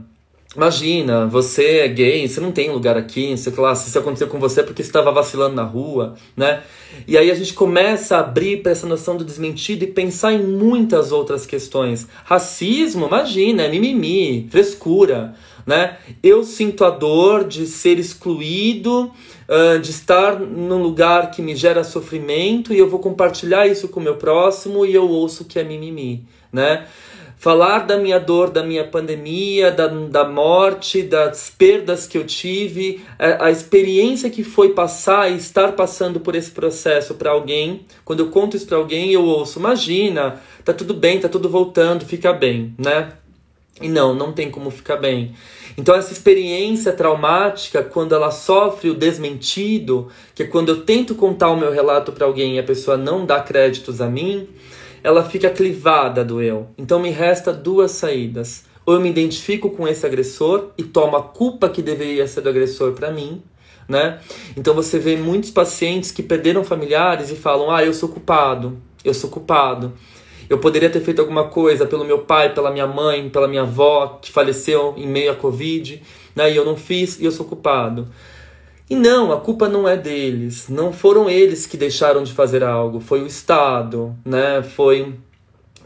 imagina, 0.56 1.26
você 1.26 1.78
é 1.78 1.88
gay, 1.88 2.26
você 2.26 2.40
não 2.40 2.52
tem 2.52 2.70
lugar 2.70 2.96
aqui, 2.96 3.36
sei 3.36 3.52
lá, 3.56 3.74
se 3.74 3.88
isso 3.88 3.98
aconteceu 3.98 4.28
com 4.28 4.38
você 4.38 4.60
é 4.60 4.62
porque 4.62 4.82
você 4.82 4.88
estava 4.88 5.12
vacilando 5.12 5.54
na 5.54 5.64
rua, 5.64 6.14
né? 6.36 6.62
E 7.06 7.16
aí 7.16 7.30
a 7.30 7.34
gente 7.34 7.54
começa 7.54 8.16
a 8.16 8.20
abrir 8.20 8.62
para 8.62 8.72
essa 8.72 8.86
noção 8.86 9.16
do 9.16 9.24
desmentido 9.24 9.84
e 9.84 9.86
pensar 9.86 10.32
em 10.32 10.42
muitas 10.42 11.12
outras 11.12 11.46
questões. 11.46 12.06
Racismo, 12.24 13.06
imagina, 13.06 13.62
é 13.62 13.68
mimimi, 13.68 14.48
frescura, 14.50 15.34
né? 15.66 15.96
Eu 16.22 16.44
sinto 16.44 16.84
a 16.84 16.90
dor 16.90 17.44
de 17.44 17.66
ser 17.66 17.98
excluído, 17.98 19.10
uh, 19.52 19.78
de 19.78 19.90
estar 19.90 20.40
num 20.40 20.82
lugar 20.82 21.30
que 21.30 21.42
me 21.42 21.54
gera 21.54 21.84
sofrimento 21.84 22.72
e 22.72 22.78
eu 22.78 22.88
vou 22.88 22.98
compartilhar 22.98 23.66
isso 23.66 23.88
com 23.88 24.00
o 24.00 24.02
meu 24.02 24.16
próximo 24.16 24.86
e 24.86 24.94
eu 24.94 25.06
ouço 25.08 25.44
que 25.44 25.58
é 25.58 25.64
mimimi, 25.64 26.24
né? 26.50 26.86
Falar 27.36 27.80
da 27.80 27.98
minha 27.98 28.20
dor, 28.20 28.50
da 28.50 28.62
minha 28.62 28.84
pandemia, 28.84 29.72
da, 29.72 29.88
da 29.88 30.24
morte, 30.24 31.02
das 31.02 31.50
perdas 31.50 32.06
que 32.06 32.16
eu 32.16 32.24
tive, 32.24 33.02
a, 33.18 33.46
a 33.46 33.50
experiência 33.50 34.30
que 34.30 34.44
foi 34.44 34.74
passar 34.74 35.28
e 35.28 35.36
estar 35.38 35.72
passando 35.72 36.20
por 36.20 36.36
esse 36.36 36.52
processo 36.52 37.14
para 37.14 37.32
alguém. 37.32 37.84
Quando 38.04 38.20
eu 38.20 38.30
conto 38.30 38.56
isso 38.56 38.66
para 38.66 38.78
alguém, 38.78 39.10
eu 39.10 39.24
ouço: 39.24 39.58
imagina, 39.58 40.40
tá 40.64 40.72
tudo 40.72 40.94
bem, 40.94 41.18
tá 41.18 41.28
tudo 41.28 41.48
voltando, 41.48 42.04
fica 42.04 42.32
bem, 42.32 42.76
né? 42.78 43.14
E 43.80 43.88
não, 43.88 44.14
não 44.14 44.32
tem 44.32 44.50
como 44.50 44.70
ficar 44.70 44.96
bem. 44.96 45.34
Então, 45.76 45.94
essa 45.94 46.12
experiência 46.12 46.92
traumática, 46.92 47.82
quando 47.82 48.14
ela 48.14 48.30
sofre 48.30 48.90
o 48.90 48.94
desmentido, 48.94 50.08
que 50.34 50.42
é 50.42 50.46
quando 50.46 50.68
eu 50.68 50.82
tento 50.84 51.14
contar 51.14 51.50
o 51.50 51.56
meu 51.56 51.72
relato 51.72 52.12
para 52.12 52.26
alguém 52.26 52.56
e 52.56 52.58
a 52.58 52.62
pessoa 52.62 52.96
não 52.96 53.24
dá 53.24 53.40
créditos 53.40 54.00
a 54.00 54.08
mim, 54.08 54.48
ela 55.02 55.24
fica 55.24 55.48
clivada 55.48 56.24
do 56.24 56.42
eu. 56.42 56.68
Então, 56.76 57.00
me 57.00 57.10
resta 57.10 57.52
duas 57.52 57.92
saídas. 57.92 58.64
Ou 58.84 58.94
eu 58.94 59.00
me 59.00 59.08
identifico 59.08 59.70
com 59.70 59.86
esse 59.86 60.04
agressor 60.04 60.70
e 60.76 60.82
tomo 60.82 61.16
a 61.16 61.22
culpa 61.22 61.68
que 61.68 61.80
deveria 61.80 62.26
ser 62.26 62.40
do 62.40 62.48
agressor 62.48 62.92
para 62.92 63.12
mim, 63.12 63.42
né? 63.88 64.18
Então 64.56 64.74
você 64.74 64.98
vê 64.98 65.16
muitos 65.16 65.52
pacientes 65.52 66.10
que 66.10 66.20
perderam 66.20 66.64
familiares 66.64 67.30
e 67.30 67.36
falam: 67.36 67.70
"Ah, 67.70 67.84
eu 67.84 67.94
sou 67.94 68.08
culpado". 68.08 68.76
eu 69.04 69.14
sou 69.14 69.30
culpado. 69.30 69.92
Eu 70.48 70.58
poderia 70.58 70.90
ter 70.90 71.00
feito 71.00 71.20
alguma 71.20 71.44
coisa 71.44 71.86
pelo 71.86 72.04
meu 72.04 72.20
pai, 72.20 72.54
pela 72.54 72.70
minha 72.70 72.86
mãe, 72.86 73.28
pela 73.28 73.48
minha 73.48 73.62
avó, 73.62 74.18
que 74.20 74.30
faleceu 74.30 74.94
em 74.96 75.06
meio 75.06 75.32
à 75.32 75.34
Covid, 75.34 76.02
né? 76.34 76.50
e 76.52 76.56
eu 76.56 76.64
não 76.64 76.76
fiz 76.76 77.18
e 77.20 77.24
eu 77.24 77.32
sou 77.32 77.46
culpado. 77.46 78.08
E 78.88 78.94
não, 78.94 79.32
a 79.32 79.40
culpa 79.40 79.68
não 79.68 79.88
é 79.88 79.96
deles. 79.96 80.68
Não 80.68 80.92
foram 80.92 81.30
eles 81.30 81.66
que 81.66 81.76
deixaram 81.76 82.22
de 82.22 82.32
fazer 82.32 82.62
algo, 82.62 83.00
foi 83.00 83.22
o 83.22 83.26
Estado, 83.26 84.14
né? 84.24 84.62
Foi 84.62 85.14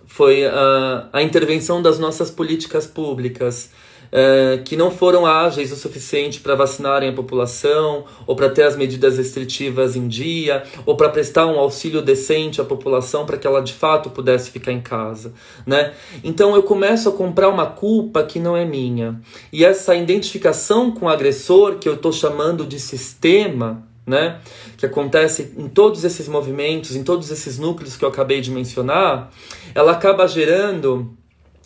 foi 0.06 0.46
a, 0.46 1.08
a 1.12 1.22
intervenção 1.22 1.82
das 1.82 1.98
nossas 1.98 2.30
políticas 2.30 2.86
públicas. 2.86 3.70
É, 4.12 4.60
que 4.64 4.76
não 4.76 4.90
foram 4.90 5.26
ágeis 5.26 5.72
o 5.72 5.76
suficiente 5.76 6.40
para 6.40 6.54
vacinarem 6.54 7.10
a 7.10 7.12
população, 7.12 8.04
ou 8.26 8.36
para 8.36 8.48
ter 8.48 8.62
as 8.62 8.76
medidas 8.76 9.18
restritivas 9.18 9.96
em 9.96 10.06
dia, 10.06 10.62
ou 10.84 10.96
para 10.96 11.08
prestar 11.08 11.46
um 11.46 11.58
auxílio 11.58 12.00
decente 12.00 12.60
à 12.60 12.64
população 12.64 13.26
para 13.26 13.36
que 13.36 13.46
ela 13.46 13.60
de 13.60 13.72
fato 13.72 14.10
pudesse 14.10 14.50
ficar 14.50 14.72
em 14.72 14.80
casa. 14.80 15.32
Né? 15.66 15.92
Então 16.22 16.54
eu 16.54 16.62
começo 16.62 17.08
a 17.08 17.12
comprar 17.12 17.48
uma 17.48 17.66
culpa 17.66 18.22
que 18.22 18.38
não 18.38 18.56
é 18.56 18.64
minha. 18.64 19.20
E 19.52 19.64
essa 19.64 19.94
identificação 19.94 20.90
com 20.90 21.06
o 21.06 21.08
agressor, 21.08 21.78
que 21.78 21.88
eu 21.88 21.94
estou 21.94 22.12
chamando 22.12 22.64
de 22.64 22.78
sistema, 22.78 23.86
né? 24.06 24.38
que 24.76 24.86
acontece 24.86 25.52
em 25.56 25.68
todos 25.68 26.04
esses 26.04 26.28
movimentos, 26.28 26.94
em 26.94 27.02
todos 27.02 27.30
esses 27.30 27.58
núcleos 27.58 27.96
que 27.96 28.04
eu 28.04 28.08
acabei 28.08 28.40
de 28.40 28.50
mencionar, 28.50 29.32
ela 29.74 29.92
acaba 29.92 30.26
gerando 30.28 31.16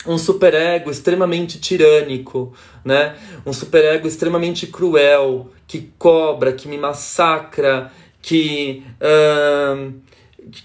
um 0.05 0.17
superego 0.17 0.89
extremamente 0.89 1.59
tirânico, 1.59 2.53
né? 2.83 3.15
Um 3.45 3.53
superego 3.53 4.07
extremamente 4.07 4.67
cruel, 4.67 5.51
que 5.67 5.91
cobra, 5.97 6.53
que 6.53 6.67
me 6.67 6.77
massacra, 6.77 7.91
que, 8.21 8.83
uh, 8.97 9.93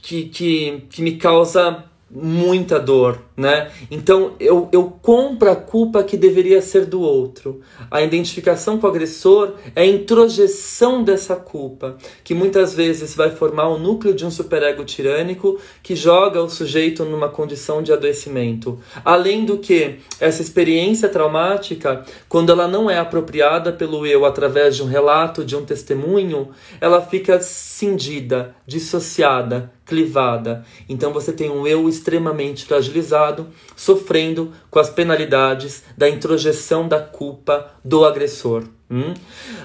que, 0.02 0.24
que, 0.24 0.86
que 0.88 1.02
me 1.02 1.16
causa 1.16 1.84
muita 2.10 2.78
dor, 2.78 3.25
né? 3.36 3.70
Então 3.90 4.34
eu, 4.40 4.68
eu 4.72 4.84
compro 5.02 5.50
a 5.50 5.56
culpa 5.56 6.02
que 6.02 6.16
deveria 6.16 6.62
ser 6.62 6.86
do 6.86 7.00
outro. 7.00 7.60
A 7.90 8.00
identificação 8.02 8.78
com 8.78 8.86
o 8.86 8.90
agressor 8.90 9.54
é 9.74 9.82
a 9.82 9.86
introjeção 9.86 11.04
dessa 11.04 11.36
culpa, 11.36 11.96
que 12.24 12.34
muitas 12.34 12.74
vezes 12.74 13.14
vai 13.14 13.30
formar 13.30 13.68
o 13.68 13.78
núcleo 13.78 14.14
de 14.14 14.24
um 14.24 14.30
superego 14.30 14.84
tirânico 14.84 15.58
que 15.82 15.94
joga 15.94 16.42
o 16.42 16.48
sujeito 16.48 17.04
numa 17.04 17.28
condição 17.28 17.82
de 17.82 17.92
adoecimento. 17.92 18.78
Além 19.04 19.44
do 19.44 19.58
que, 19.58 19.96
essa 20.18 20.40
experiência 20.40 21.08
traumática, 21.08 22.04
quando 22.28 22.50
ela 22.50 22.66
não 22.66 22.90
é 22.90 22.98
apropriada 22.98 23.72
pelo 23.72 24.06
eu 24.06 24.24
através 24.24 24.76
de 24.76 24.82
um 24.82 24.86
relato, 24.86 25.44
de 25.44 25.54
um 25.54 25.64
testemunho, 25.64 26.50
ela 26.80 27.02
fica 27.02 27.40
cindida, 27.40 28.54
dissociada, 28.66 29.70
clivada. 29.86 30.64
Então 30.88 31.12
você 31.12 31.32
tem 31.32 31.48
um 31.48 31.66
eu 31.66 31.88
extremamente 31.88 32.64
fragilizado, 32.64 33.25
sofrendo 33.74 34.52
com 34.70 34.78
as 34.78 34.90
penalidades 34.90 35.84
da 35.96 36.08
introjeção 36.08 36.86
da 36.86 37.00
culpa 37.00 37.72
do 37.84 38.04
agressor. 38.04 38.64
Hum? 38.90 39.14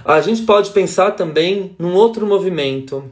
A 0.03 0.21
gente 0.21 0.43
pode 0.43 0.71
pensar 0.71 1.11
também 1.11 1.75
num 1.77 1.93
outro 1.93 2.25
movimento, 2.25 3.03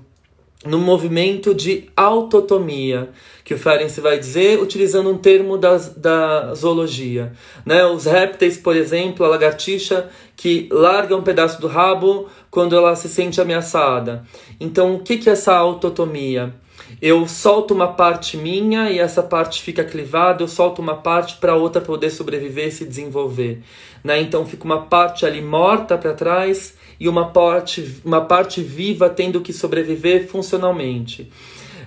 no 0.65 0.79
movimento 0.79 1.53
de 1.53 1.89
autotomia, 1.95 3.09
que 3.43 3.53
o 3.53 3.57
Ferenc 3.57 3.99
vai 3.99 4.19
dizer 4.19 4.61
utilizando 4.61 5.09
um 5.09 5.17
termo 5.17 5.57
da, 5.57 5.77
da 5.77 6.53
zoologia. 6.53 7.33
Né? 7.65 7.85
Os 7.85 8.05
répteis, 8.05 8.57
por 8.57 8.75
exemplo, 8.75 9.25
a 9.25 9.29
lagartixa 9.29 10.09
que 10.35 10.69
larga 10.71 11.15
um 11.15 11.21
pedaço 11.21 11.59
do 11.59 11.67
rabo 11.67 12.29
quando 12.49 12.75
ela 12.75 12.95
se 12.95 13.07
sente 13.07 13.39
ameaçada. 13.39 14.23
Então, 14.59 14.95
o 14.95 14.99
que, 14.99 15.17
que 15.17 15.29
é 15.29 15.33
essa 15.33 15.55
autotomia? 15.55 16.53
Eu 17.01 17.27
solto 17.27 17.73
uma 17.73 17.89
parte 17.89 18.35
minha 18.35 18.89
e 18.89 18.99
essa 18.99 19.21
parte 19.21 19.61
fica 19.61 19.83
clivada, 19.83 20.43
eu 20.43 20.47
solto 20.47 20.81
uma 20.81 20.95
parte 20.95 21.37
para 21.37 21.55
outra 21.55 21.81
poder 21.81 22.09
sobreviver 22.09 22.67
e 22.67 22.71
se 22.71 22.85
desenvolver. 22.85 23.61
Né? 24.03 24.21
Então 24.21 24.45
fica 24.45 24.65
uma 24.65 24.81
parte 24.83 25.25
ali 25.25 25.41
morta 25.41 25.97
para 25.97 26.13
trás 26.13 26.75
e 26.99 27.07
uma 27.07 27.29
parte, 27.29 28.01
uma 28.03 28.21
parte 28.21 28.61
viva 28.61 29.09
tendo 29.09 29.41
que 29.41 29.53
sobreviver 29.53 30.27
funcionalmente. 30.27 31.31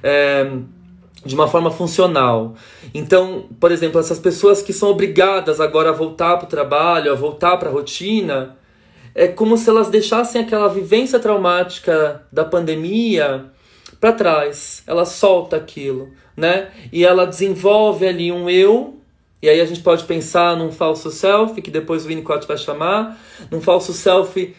É, 0.03 0.51
de 1.25 1.35
uma 1.35 1.46
forma 1.46 1.70
funcional. 1.70 2.55
Então, 2.92 3.46
por 3.61 3.70
exemplo, 3.70 4.01
essas 4.01 4.18
pessoas 4.18 4.61
que 4.61 4.72
são 4.72 4.90
obrigadas 4.90 5.61
agora 5.61 5.90
a 5.90 5.92
voltar 5.92 6.37
para 6.37 6.46
o 6.46 6.48
trabalho, 6.48 7.12
a 7.12 7.14
voltar 7.14 7.57
para 7.59 7.68
a 7.68 7.72
rotina, 7.72 8.57
é 9.14 9.29
como 9.29 9.57
se 9.57 9.68
elas 9.68 9.88
deixassem 9.88 10.40
aquela 10.40 10.68
vivência 10.68 11.18
traumática 11.18 12.22
da 12.33 12.44
pandemia 12.44 13.46
para 14.01 14.12
trás, 14.12 14.83
ela 14.87 15.05
solta 15.05 15.57
aquilo, 15.57 16.11
né? 16.37 16.70
E 16.92 17.05
ela 17.05 17.27
desenvolve 17.27 18.07
ali 18.07 18.33
um 18.33 18.51
eu, 18.51 18.98
e 19.40 19.48
aí 19.48 19.61
a 19.61 19.64
gente 19.64 19.81
pode 19.81 20.05
pensar 20.05 20.57
num 20.57 20.72
falso 20.72 21.11
self, 21.11 21.61
que 21.61 21.70
depois 21.70 22.05
o 22.05 22.09
Winnicott 22.09 22.46
vai 22.46 22.57
chamar, 22.57 23.18
num 23.51 23.61
falso 23.61 23.92
self 23.92 24.55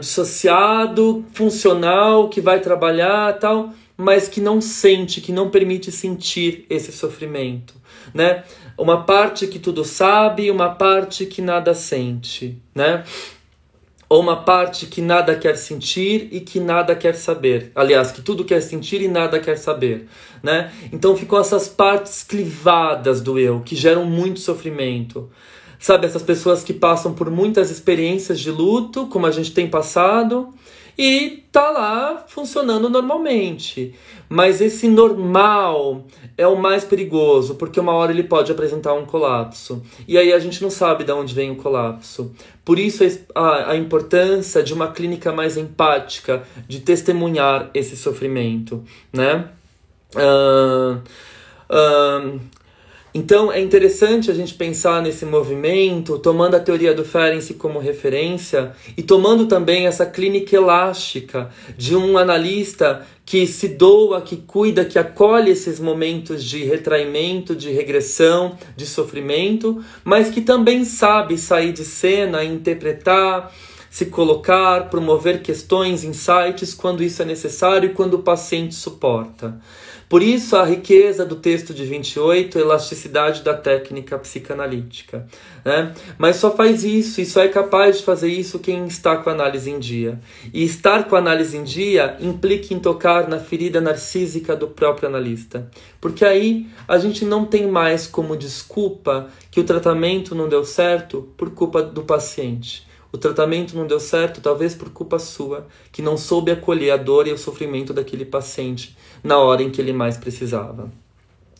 dissociado, 0.00 1.24
funcional, 1.32 2.28
que 2.28 2.40
vai 2.40 2.60
trabalhar 2.60 3.38
tal, 3.38 3.70
mas 3.96 4.28
que 4.28 4.40
não 4.40 4.60
sente, 4.60 5.20
que 5.20 5.30
não 5.32 5.50
permite 5.50 5.92
sentir 5.92 6.64
esse 6.70 6.90
sofrimento, 6.90 7.74
né? 8.14 8.44
Uma 8.82 9.04
parte 9.04 9.46
que 9.46 9.60
tudo 9.60 9.84
sabe, 9.84 10.50
uma 10.50 10.70
parte 10.70 11.24
que 11.24 11.40
nada 11.40 11.72
sente, 11.72 12.60
né? 12.74 13.04
ou 14.08 14.20
uma 14.20 14.36
parte 14.42 14.86
que 14.86 15.00
nada 15.00 15.36
quer 15.36 15.56
sentir 15.56 16.28
e 16.32 16.40
que 16.40 16.58
nada 16.58 16.94
quer 16.94 17.14
saber. 17.14 17.70
Aliás, 17.74 18.10
que 18.12 18.20
tudo 18.20 18.44
quer 18.44 18.60
sentir 18.60 19.00
e 19.00 19.08
nada 19.08 19.40
quer 19.40 19.56
saber, 19.56 20.06
né? 20.42 20.70
Então 20.92 21.16
ficam 21.16 21.38
essas 21.38 21.66
partes 21.66 22.22
clivadas 22.22 23.22
do 23.22 23.38
eu 23.38 23.60
que 23.60 23.74
geram 23.76 24.04
muito 24.04 24.40
sofrimento. 24.40 25.30
Sabe, 25.78 26.06
essas 26.06 26.22
pessoas 26.22 26.62
que 26.62 26.74
passam 26.74 27.14
por 27.14 27.30
muitas 27.30 27.70
experiências 27.70 28.38
de 28.38 28.50
luto, 28.50 29.06
como 29.06 29.26
a 29.26 29.30
gente 29.30 29.52
tem 29.52 29.66
passado, 29.66 30.52
e 30.96 31.44
tá 31.50 31.70
lá 31.70 32.24
funcionando 32.26 32.88
normalmente. 32.88 33.94
Mas 34.28 34.60
esse 34.60 34.88
normal 34.88 36.06
é 36.38 36.46
o 36.46 36.56
mais 36.56 36.84
perigoso, 36.84 37.56
porque 37.56 37.78
uma 37.78 37.92
hora 37.92 38.12
ele 38.12 38.22
pode 38.22 38.50
apresentar 38.50 38.94
um 38.94 39.04
colapso. 39.04 39.82
E 40.08 40.16
aí 40.16 40.32
a 40.32 40.38
gente 40.38 40.62
não 40.62 40.70
sabe 40.70 41.04
de 41.04 41.12
onde 41.12 41.34
vem 41.34 41.50
o 41.50 41.56
colapso. 41.56 42.32
Por 42.64 42.78
isso 42.78 43.04
a, 43.34 43.72
a 43.72 43.76
importância 43.76 44.62
de 44.62 44.72
uma 44.72 44.90
clínica 44.90 45.32
mais 45.32 45.56
empática, 45.56 46.42
de 46.66 46.80
testemunhar 46.80 47.70
esse 47.74 47.96
sofrimento, 47.96 48.82
né? 49.12 49.48
Uh, 50.14 51.00
uh, 51.70 52.40
então 53.14 53.52
é 53.52 53.60
interessante 53.60 54.30
a 54.30 54.34
gente 54.34 54.54
pensar 54.54 55.02
nesse 55.02 55.26
movimento, 55.26 56.18
tomando 56.18 56.54
a 56.54 56.60
teoria 56.60 56.94
do 56.94 57.04
Ferenczi 57.04 57.54
como 57.54 57.78
referência 57.78 58.72
e 58.96 59.02
tomando 59.02 59.46
também 59.46 59.86
essa 59.86 60.06
clínica 60.06 60.56
elástica 60.56 61.50
de 61.76 61.94
um 61.94 62.16
analista 62.16 63.06
que 63.26 63.46
se 63.46 63.68
doa, 63.68 64.22
que 64.22 64.36
cuida, 64.36 64.84
que 64.84 64.98
acolhe 64.98 65.50
esses 65.50 65.78
momentos 65.78 66.42
de 66.42 66.64
retraimento, 66.64 67.54
de 67.54 67.70
regressão, 67.70 68.56
de 68.74 68.86
sofrimento, 68.86 69.84
mas 70.02 70.30
que 70.30 70.40
também 70.40 70.84
sabe 70.84 71.36
sair 71.36 71.72
de 71.72 71.84
cena, 71.84 72.42
interpretar, 72.42 73.52
se 73.90 74.06
colocar, 74.06 74.88
promover 74.88 75.42
questões, 75.42 76.02
insights 76.02 76.72
quando 76.72 77.02
isso 77.02 77.20
é 77.20 77.26
necessário 77.26 77.90
e 77.90 77.92
quando 77.92 78.14
o 78.14 78.22
paciente 78.22 78.74
suporta. 78.74 79.60
Por 80.12 80.22
isso, 80.22 80.56
a 80.56 80.64
riqueza 80.66 81.24
do 81.24 81.36
texto 81.36 81.72
de 81.72 81.86
28, 81.86 82.58
a 82.58 82.60
elasticidade 82.60 83.40
da 83.40 83.54
técnica 83.54 84.18
psicanalítica. 84.18 85.26
Né? 85.64 85.94
Mas 86.18 86.36
só 86.36 86.54
faz 86.54 86.84
isso 86.84 87.22
e 87.22 87.24
só 87.24 87.40
é 87.40 87.48
capaz 87.48 87.96
de 87.96 88.04
fazer 88.04 88.28
isso 88.28 88.58
quem 88.58 88.86
está 88.86 89.16
com 89.16 89.30
a 89.30 89.32
análise 89.32 89.70
em 89.70 89.78
dia. 89.78 90.20
E 90.52 90.64
estar 90.64 91.04
com 91.04 91.16
a 91.16 91.18
análise 91.18 91.56
em 91.56 91.64
dia 91.64 92.18
implica 92.20 92.74
em 92.74 92.78
tocar 92.78 93.26
na 93.26 93.38
ferida 93.38 93.80
narcísica 93.80 94.54
do 94.54 94.68
próprio 94.68 95.08
analista. 95.08 95.70
Porque 95.98 96.26
aí 96.26 96.66
a 96.86 96.98
gente 96.98 97.24
não 97.24 97.46
tem 97.46 97.66
mais 97.66 98.06
como 98.06 98.36
desculpa 98.36 99.28
que 99.50 99.60
o 99.60 99.64
tratamento 99.64 100.34
não 100.34 100.46
deu 100.46 100.62
certo 100.62 101.26
por 101.38 101.52
culpa 101.52 101.82
do 101.82 102.02
paciente. 102.02 102.86
O 103.12 103.18
tratamento 103.18 103.76
não 103.76 103.86
deu 103.86 104.00
certo, 104.00 104.40
talvez 104.40 104.74
por 104.74 104.88
culpa 104.88 105.18
sua, 105.18 105.66
que 105.92 106.00
não 106.00 106.16
soube 106.16 106.50
acolher 106.50 106.92
a 106.92 106.96
dor 106.96 107.28
e 107.28 107.32
o 107.32 107.38
sofrimento 107.38 107.92
daquele 107.92 108.24
paciente 108.24 108.96
na 109.22 109.38
hora 109.38 109.62
em 109.62 109.70
que 109.70 109.80
ele 109.80 109.92
mais 109.92 110.16
precisava. 110.16 110.90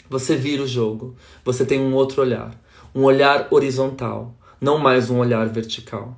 Você 0.08 0.34
vira 0.34 0.62
o 0.62 0.66
jogo, 0.66 1.14
você 1.44 1.64
tem 1.64 1.78
um 1.78 1.94
outro 1.94 2.22
olhar, 2.22 2.58
um 2.94 3.04
olhar 3.04 3.48
horizontal, 3.50 4.34
não 4.58 4.78
mais 4.78 5.10
um 5.10 5.18
olhar 5.18 5.46
vertical. 5.48 6.16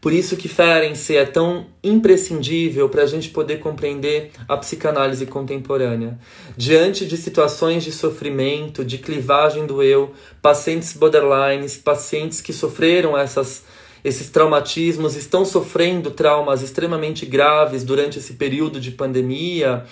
Por 0.00 0.12
isso 0.12 0.36
que 0.36 0.48
Ferenczi 0.48 1.14
é 1.14 1.26
tão 1.26 1.66
imprescindível 1.84 2.88
para 2.88 3.02
a 3.02 3.06
gente 3.06 3.28
poder 3.28 3.58
compreender 3.58 4.30
a 4.48 4.56
psicanálise 4.56 5.26
contemporânea. 5.26 6.18
Diante 6.56 7.04
de 7.04 7.18
situações 7.18 7.84
de 7.84 7.92
sofrimento, 7.92 8.82
de 8.82 8.96
clivagem 8.96 9.66
do 9.66 9.82
eu, 9.82 10.12
pacientes 10.40 10.94
borderlines, 10.94 11.76
pacientes 11.76 12.40
que 12.40 12.52
sofreram 12.52 13.18
essas 13.18 13.64
esses 14.04 14.30
traumatismos, 14.30 15.16
estão 15.16 15.44
sofrendo 15.44 16.10
traumas 16.10 16.62
extremamente 16.62 17.26
graves 17.26 17.84
durante 17.84 18.18
esse 18.18 18.34
período 18.34 18.80
de 18.80 18.90
pandemia, 18.90 19.84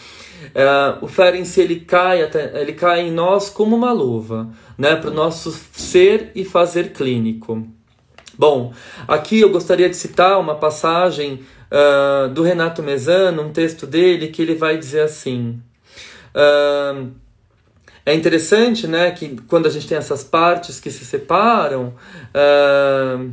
uh, 0.47 1.05
o 1.05 1.09
Ferenc 1.09 1.59
ele 1.59 1.81
cai, 1.81 2.23
até, 2.23 2.61
ele 2.61 2.73
cai 2.73 3.01
em 3.01 3.13
nós 3.13 3.51
como 3.51 3.77
uma 3.77 3.93
luva, 3.93 4.49
né, 4.77 4.97
para 4.97 5.11
o 5.11 5.15
nosso 5.15 5.53
ser 5.73 6.31
e 6.35 6.45
fazer 6.45 6.93
clínico. 6.93 7.67
Bom, 8.39 8.73
aqui 9.07 9.41
eu 9.41 9.51
gostaria 9.51 9.89
de 9.89 9.97
citar 9.97 10.39
uma 10.39 10.55
passagem 10.55 11.45
uh, 11.73 12.29
do 12.29 12.43
Renato 12.43 12.83
Mesano, 12.83 13.43
um 13.43 13.53
texto 13.53 13.87
dele, 13.87 14.29
que 14.29 14.41
ele 14.41 14.55
vai 14.55 14.79
dizer 14.79 15.01
assim. 15.01 15.61
Uh, 16.35 17.11
é 18.07 18.15
interessante, 18.15 18.87
né, 18.87 19.11
que 19.11 19.37
quando 19.49 19.67
a 19.67 19.71
gente 19.71 19.87
tem 19.87 19.99
essas 19.99 20.23
partes 20.23 20.81
que 20.81 20.91
se 20.91 21.05
separam, 21.05 21.95
uh, 22.33 23.31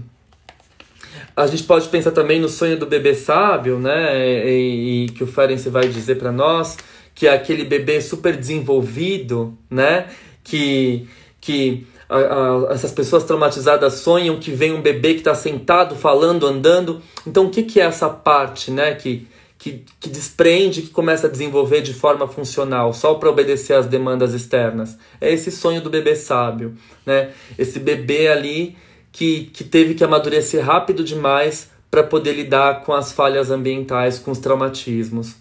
a 1.36 1.47
gente 1.47 1.63
pode 1.63 1.88
pensar 1.89 2.11
também 2.11 2.39
no 2.39 2.47
sonho 2.47 2.77
do 2.77 2.86
bebê 2.86 3.13
sábio, 3.13 3.77
né, 3.77 4.47
e, 4.47 5.05
e 5.05 5.09
que 5.09 5.23
o 5.23 5.27
Ferenc 5.27 5.67
vai 5.69 5.88
dizer 5.88 6.15
para 6.15 6.31
nós, 6.31 6.77
que 7.13 7.27
é 7.27 7.33
aquele 7.33 7.65
bebê 7.65 8.01
super 8.01 8.38
desenvolvido, 8.38 9.57
né, 9.69 10.07
que, 10.43 11.07
que 11.41 11.86
a, 12.07 12.17
a, 12.17 12.73
essas 12.73 12.91
pessoas 12.91 13.23
traumatizadas 13.23 13.95
sonham 13.95 14.39
que 14.39 14.51
vem 14.51 14.73
um 14.73 14.81
bebê 14.81 15.13
que 15.13 15.19
está 15.19 15.36
sentado, 15.36 15.95
falando, 15.95 16.47
andando. 16.47 17.01
Então, 17.27 17.47
o 17.47 17.49
que, 17.49 17.63
que 17.63 17.81
é 17.81 17.83
essa 17.83 18.09
parte, 18.09 18.71
né, 18.71 18.95
que 18.95 19.27
que, 19.57 19.83
que 19.99 20.09
desprende, 20.09 20.83
que 20.83 20.89
começa 20.89 21.27
a 21.27 21.29
desenvolver 21.29 21.81
de 21.81 21.93
forma 21.93 22.27
funcional, 22.27 22.93
só 22.93 23.15
para 23.15 23.29
obedecer 23.29 23.73
às 23.73 23.88
demandas 23.88 24.33
externas. 24.33 24.97
É 25.19 25.31
esse 25.33 25.51
sonho 25.51 25.81
do 25.81 25.89
bebê 25.89 26.15
sábio, 26.15 26.75
né? 27.05 27.31
Esse 27.57 27.79
bebê 27.79 28.27
ali 28.27 28.77
que, 29.16 29.45
que 29.53 29.63
teve 29.63 29.93
que 29.93 30.03
amadurecer 30.03 30.61
rápido 30.61 31.01
demais 31.01 31.70
para 31.89 32.03
poder 32.03 32.34
lidar 32.34 32.84
com 32.84 32.91
as 32.91 33.13
falhas 33.13 33.49
ambientais, 33.49 34.20
com 34.20 34.30
os 34.30 34.39
traumatismos. 34.39 35.36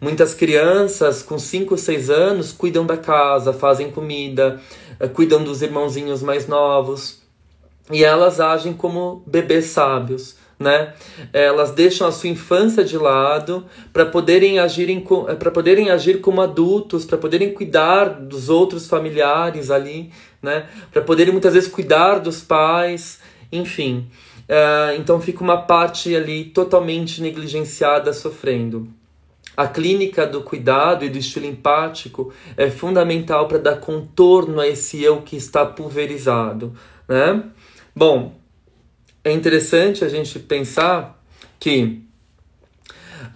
Muitas 0.00 0.34
crianças 0.34 1.20
com 1.20 1.36
5, 1.36 1.76
6 1.76 2.10
anos 2.10 2.52
cuidam 2.52 2.86
da 2.86 2.96
casa, 2.96 3.52
fazem 3.52 3.90
comida, 3.90 4.60
eh, 5.00 5.08
cuidam 5.08 5.42
dos 5.42 5.62
irmãozinhos 5.62 6.22
mais 6.22 6.46
novos. 6.46 7.20
E 7.90 8.04
elas 8.04 8.38
agem 8.38 8.72
como 8.72 9.20
bebês 9.26 9.64
sábios 9.64 10.36
né? 10.58 10.92
Elas 11.32 11.70
deixam 11.70 12.08
a 12.08 12.12
sua 12.12 12.28
infância 12.28 12.82
de 12.82 12.98
lado 12.98 13.64
para 13.92 14.04
poderem 14.04 14.58
agir 14.58 14.88
para 15.38 15.50
poderem 15.50 15.90
agir 15.90 16.20
como 16.20 16.40
adultos, 16.40 17.04
para 17.04 17.16
poderem 17.16 17.54
cuidar 17.54 18.08
dos 18.08 18.48
outros 18.48 18.88
familiares 18.88 19.70
ali, 19.70 20.10
né? 20.42 20.68
Para 20.92 21.02
poderem 21.02 21.32
muitas 21.32 21.54
vezes 21.54 21.68
cuidar 21.68 22.18
dos 22.18 22.42
pais, 22.42 23.20
enfim. 23.50 24.08
Uh, 24.48 24.96
então 24.98 25.20
fica 25.20 25.42
uma 25.42 25.62
parte 25.62 26.14
ali 26.14 26.44
totalmente 26.46 27.20
negligenciada, 27.20 28.12
sofrendo. 28.12 28.88
A 29.56 29.66
clínica 29.66 30.26
do 30.26 30.42
cuidado 30.42 31.04
e 31.04 31.08
do 31.08 31.18
estilo 31.18 31.46
empático 31.46 32.32
é 32.56 32.70
fundamental 32.70 33.48
para 33.48 33.58
dar 33.58 33.76
contorno 33.76 34.60
a 34.60 34.68
esse 34.68 35.02
eu 35.02 35.22
que 35.22 35.36
está 35.36 35.66
pulverizado, 35.66 36.72
né? 37.08 37.42
Bom, 37.94 38.38
é 39.24 39.32
interessante 39.32 40.04
a 40.04 40.08
gente 40.08 40.38
pensar 40.38 41.20
que 41.58 42.07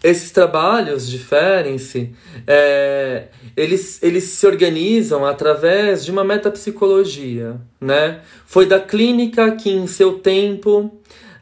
esses 0.03 0.30
trabalhos 0.30 1.09
diferem-se, 1.09 2.12
é, 2.46 3.28
eles, 3.57 4.03
eles 4.03 4.24
se 4.24 4.46
organizam 4.46 5.24
através 5.24 6.05
de 6.05 6.11
uma 6.11 6.24
metapsicologia, 6.24 7.61
né? 7.80 8.20
Foi 8.46 8.66
da 8.66 8.80
clínica 8.80 9.53
que, 9.53 9.70
em 9.70 9.86
seu 9.86 10.18
tempo, 10.18 10.92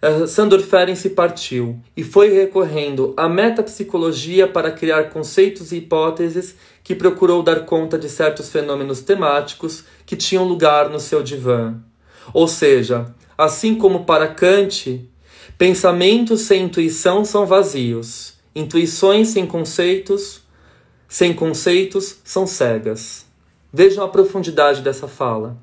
uh, 0.02 0.26
Sandor 0.26 0.60
Ferenczi 0.60 1.10
partiu 1.10 1.80
e 1.96 2.02
foi 2.02 2.30
recorrendo 2.30 3.14
à 3.16 3.28
metapsicologia 3.28 4.46
para 4.46 4.70
criar 4.70 5.10
conceitos 5.10 5.72
e 5.72 5.76
hipóteses 5.76 6.54
que 6.84 6.94
procurou 6.94 7.42
dar 7.42 7.60
conta 7.60 7.98
de 7.98 8.08
certos 8.08 8.50
fenômenos 8.50 9.00
temáticos 9.00 9.84
que 10.04 10.16
tinham 10.16 10.44
lugar 10.44 10.90
no 10.90 11.00
seu 11.00 11.22
divã. 11.22 11.74
Ou 12.32 12.46
seja, 12.46 13.14
Assim 13.40 13.74
como 13.74 14.04
para 14.04 14.28
Kant, 14.28 15.08
pensamentos 15.56 16.42
sem 16.42 16.64
intuição 16.64 17.24
são 17.24 17.46
vazios, 17.46 18.34
intuições 18.54 19.28
sem 19.28 19.46
conceitos, 19.46 20.42
sem 21.08 21.32
conceitos 21.32 22.16
são 22.24 22.46
cegas. 22.46 23.26
Vejam 23.72 24.04
a 24.04 24.08
profundidade 24.08 24.82
dessa 24.82 25.06
fala. 25.06 25.56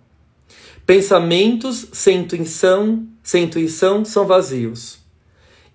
Pensamentos 0.85 1.87
sem 1.91 2.19
intuição, 2.19 3.05
sem 3.21 3.43
intuição 3.43 4.05
são 4.05 4.25
vazios. 4.25 4.99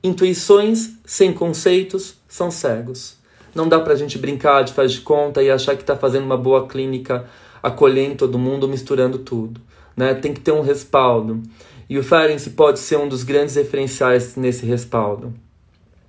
Intuições 0.02 0.92
sem 1.04 1.32
conceitos 1.32 2.14
são 2.26 2.50
cegos. 2.50 3.16
Não 3.54 3.68
dá 3.68 3.78
para 3.78 3.92
a 3.92 3.96
gente 3.96 4.16
brincar 4.16 4.62
de 4.62 4.72
faz 4.72 4.92
de 4.92 5.02
conta 5.02 5.42
e 5.42 5.50
achar 5.50 5.76
que 5.76 5.82
está 5.82 5.94
fazendo 5.94 6.24
uma 6.24 6.38
boa 6.38 6.66
clínica 6.66 7.28
acolhendo 7.62 8.16
todo 8.16 8.38
mundo, 8.38 8.66
misturando 8.66 9.18
tudo. 9.18 9.60
Né? 9.96 10.14
Tem 10.14 10.32
que 10.32 10.40
ter 10.40 10.52
um 10.52 10.62
respaldo. 10.62 11.42
E 11.88 11.98
o 11.98 12.02
Ferenczi 12.02 12.50
pode 12.50 12.78
ser 12.78 12.96
um 12.96 13.06
dos 13.06 13.22
grandes 13.22 13.54
referenciais 13.54 14.34
nesse 14.34 14.64
respaldo. 14.64 15.34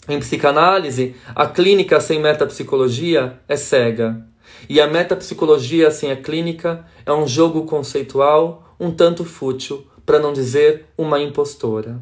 Em 0.07 0.19
psicanálise, 0.19 1.15
a 1.33 1.47
clínica 1.47 1.99
sem 2.01 2.19
metapsicologia 2.19 3.39
é 3.47 3.55
cega. 3.55 4.25
E 4.69 4.81
a 4.81 4.87
metapsicologia 4.87 5.89
sem 5.91 6.11
a 6.11 6.15
clínica 6.15 6.85
é 7.05 7.13
um 7.13 7.27
jogo 7.27 7.65
conceitual 7.65 8.63
um 8.79 8.91
tanto 8.91 9.23
fútil, 9.23 9.87
para 10.05 10.19
não 10.19 10.33
dizer 10.33 10.85
uma 10.97 11.19
impostora. 11.19 12.01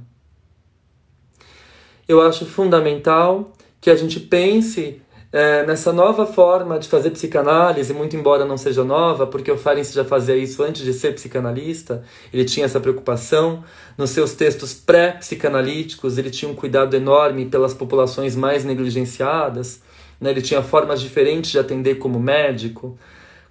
Eu 2.08 2.20
acho 2.22 2.46
fundamental 2.46 3.54
que 3.80 3.90
a 3.90 3.96
gente 3.96 4.20
pense 4.20 5.02
é, 5.34 5.66
nessa 5.66 5.94
nova 5.94 6.26
forma 6.26 6.78
de 6.78 6.90
fazer 6.90 7.12
psicanálise, 7.12 7.94
muito 7.94 8.18
embora 8.18 8.44
não 8.44 8.58
seja 8.58 8.84
nova, 8.84 9.26
porque 9.26 9.50
o 9.50 9.58
Ferenczi 9.58 9.94
já 9.94 10.04
fazia 10.04 10.36
isso 10.36 10.62
antes 10.62 10.84
de 10.84 10.94
ser 10.94 11.14
psicanalista, 11.14 12.04
ele 12.34 12.44
tinha 12.44 12.66
essa 12.66 12.82
preocupação. 12.82 13.64
Nos 13.98 14.10
seus 14.10 14.34
textos 14.34 14.74
pré-psicanalíticos, 14.74 16.18
ele 16.18 16.30
tinha 16.30 16.52
um 16.52 16.56
cuidado 16.56 16.96
enorme 16.96 17.46
pelas 17.46 17.74
populações 17.74 18.36
mais 18.36 18.66
negligenciadas, 18.66 19.82
né? 20.20 20.32
ele 20.32 20.42
tinha 20.42 20.62
formas 20.62 21.00
diferentes 21.00 21.52
de 21.52 21.60
atender 21.60 21.96
como 21.96 22.20
médico, 22.20 22.98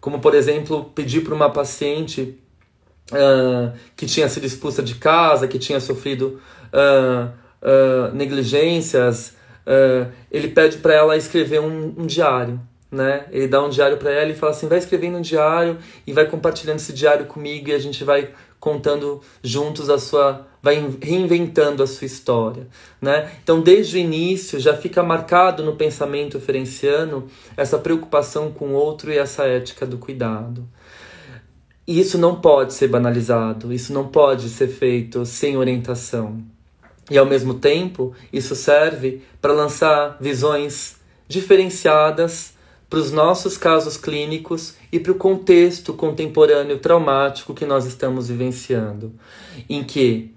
como, 0.01 0.20
por 0.20 0.35
exemplo, 0.35 0.85
pedir 0.95 1.22
para 1.22 1.35
uma 1.35 1.49
paciente 1.49 2.39
uh, 3.11 3.72
que 3.97 4.05
tinha 4.05 4.28
sido 4.28 4.45
expulsa 4.45 4.83
de 4.83 4.97
casa, 4.97 5.49
que 5.49 5.59
tinha 5.59 5.81
sofrido 5.81 6.41
uh, 6.72 7.31
uh, 7.62 8.14
negligências, 8.14 9.35
uh, 9.66 10.11
ele 10.30 10.48
pede 10.48 10.78
para 10.78 10.94
ela 10.94 11.16
escrever 11.16 11.61
um, 11.61 11.94
um, 11.98 12.06
diário, 12.06 12.61
né? 12.90 13.26
Ele 13.30 13.46
dá 13.46 13.62
um 13.62 13.68
diário 13.68 13.96
para 13.96 14.11
ela 14.11 14.30
e 14.30 14.34
fala 14.34 14.52
assim, 14.52 14.68
vai 14.68 14.78
escrevendo 14.78 15.18
um 15.18 15.20
diário 15.20 15.78
e 16.06 16.12
vai 16.12 16.26
compartilhando 16.26 16.78
esse 16.78 16.92
diário 16.92 17.26
comigo 17.26 17.68
e 17.68 17.72
a 17.72 17.78
gente 17.78 18.04
vai 18.04 18.30
contando 18.58 19.22
juntos 19.42 19.88
a 19.88 19.98
sua, 19.98 20.46
vai 20.62 20.74
reinventando 21.00 21.82
a 21.82 21.86
sua 21.86 22.04
história, 22.04 22.68
né? 23.00 23.30
Então, 23.42 23.61
desde 23.62 23.96
o 23.96 23.98
início 23.98 24.61
já 24.61 24.76
fica 24.76 25.02
marcado 25.02 25.64
no 25.64 25.76
pensamento 25.76 26.38
ferenciano 26.38 27.26
essa 27.56 27.78
preocupação 27.78 28.52
com 28.52 28.68
o 28.68 28.74
outro 28.74 29.11
e 29.11 29.16
essa 29.16 29.44
ética 29.44 29.86
do 29.86 29.96
cuidado. 29.96 30.68
E 31.86 31.98
isso 31.98 32.18
não 32.18 32.40
pode 32.40 32.74
ser 32.74 32.88
banalizado, 32.88 33.72
isso 33.72 33.92
não 33.92 34.06
pode 34.06 34.48
ser 34.48 34.68
feito 34.68 35.24
sem 35.24 35.56
orientação. 35.56 36.40
E 37.11 37.18
ao 37.18 37.26
mesmo 37.26 37.54
tempo, 37.54 38.14
isso 38.32 38.54
serve 38.54 39.20
para 39.42 39.52
lançar 39.52 40.16
visões 40.20 40.96
diferenciadas 41.26 42.54
para 42.88 42.98
os 42.98 43.12
nossos 43.12 43.56
casos 43.56 43.96
clínicos 43.96 44.74
e 44.90 44.98
para 44.98 45.12
o 45.12 45.16
contexto 45.16 45.94
contemporâneo 45.94 46.78
traumático 46.78 47.54
que 47.54 47.64
nós 47.64 47.84
estamos 47.86 48.28
vivenciando, 48.28 49.12
em 49.68 49.84
que 49.84 50.34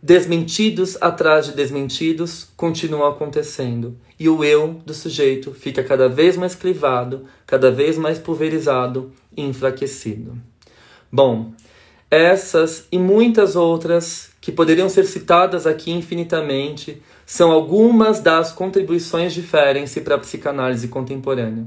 desmentidos 0.00 0.96
atrás 1.00 1.46
de 1.46 1.52
desmentidos 1.52 2.48
continuam 2.56 3.08
acontecendo 3.08 3.96
e 4.20 4.28
o 4.28 4.44
eu 4.44 4.80
do 4.84 4.94
sujeito 4.94 5.52
fica 5.52 5.82
cada 5.82 6.08
vez 6.08 6.36
mais 6.36 6.54
clivado, 6.54 7.24
cada 7.46 7.70
vez 7.70 7.98
mais 7.98 8.18
pulverizado 8.18 9.10
e 9.36 9.42
enfraquecido. 9.42 10.38
Bom, 11.10 11.52
essas 12.10 12.86
e 12.92 12.98
muitas 12.98 13.56
outras 13.56 14.30
que 14.44 14.52
poderiam 14.52 14.90
ser 14.90 15.06
citadas 15.06 15.66
aqui 15.66 15.90
infinitamente 15.90 17.00
são 17.24 17.50
algumas 17.50 18.20
das 18.20 18.52
contribuições 18.52 19.32
de 19.32 19.40
Ferenczi 19.40 20.02
para 20.02 20.16
a 20.16 20.18
psicanálise 20.18 20.86
contemporânea. 20.88 21.64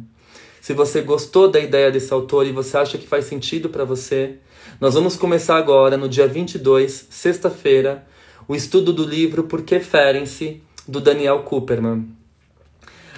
Se 0.62 0.74
você 0.74 1.02
gostou 1.02 1.50
da 1.50 1.60
ideia 1.60 1.90
desse 1.90 2.14
autor 2.14 2.46
e 2.46 2.52
você 2.52 2.78
acha 2.78 3.00
que 3.00 3.08
faz 3.08 3.26
sentido 3.26 3.68
para 3.68 3.84
você, 3.84 4.36
nós 4.80 4.94
vamos 4.94 5.16
começar 5.16 5.58
agora, 5.58 5.98
no 5.98 6.08
dia 6.08 6.28
22, 6.28 7.08
sexta-feira, 7.10 8.06
o 8.48 8.56
estudo 8.56 8.94
do 8.94 9.04
livro 9.04 9.46
Por 9.46 9.64
que 9.64 9.80
Ferenczi, 9.80 10.62
do 10.88 11.02
Daniel 11.02 11.40
Cooperman. 11.40 12.06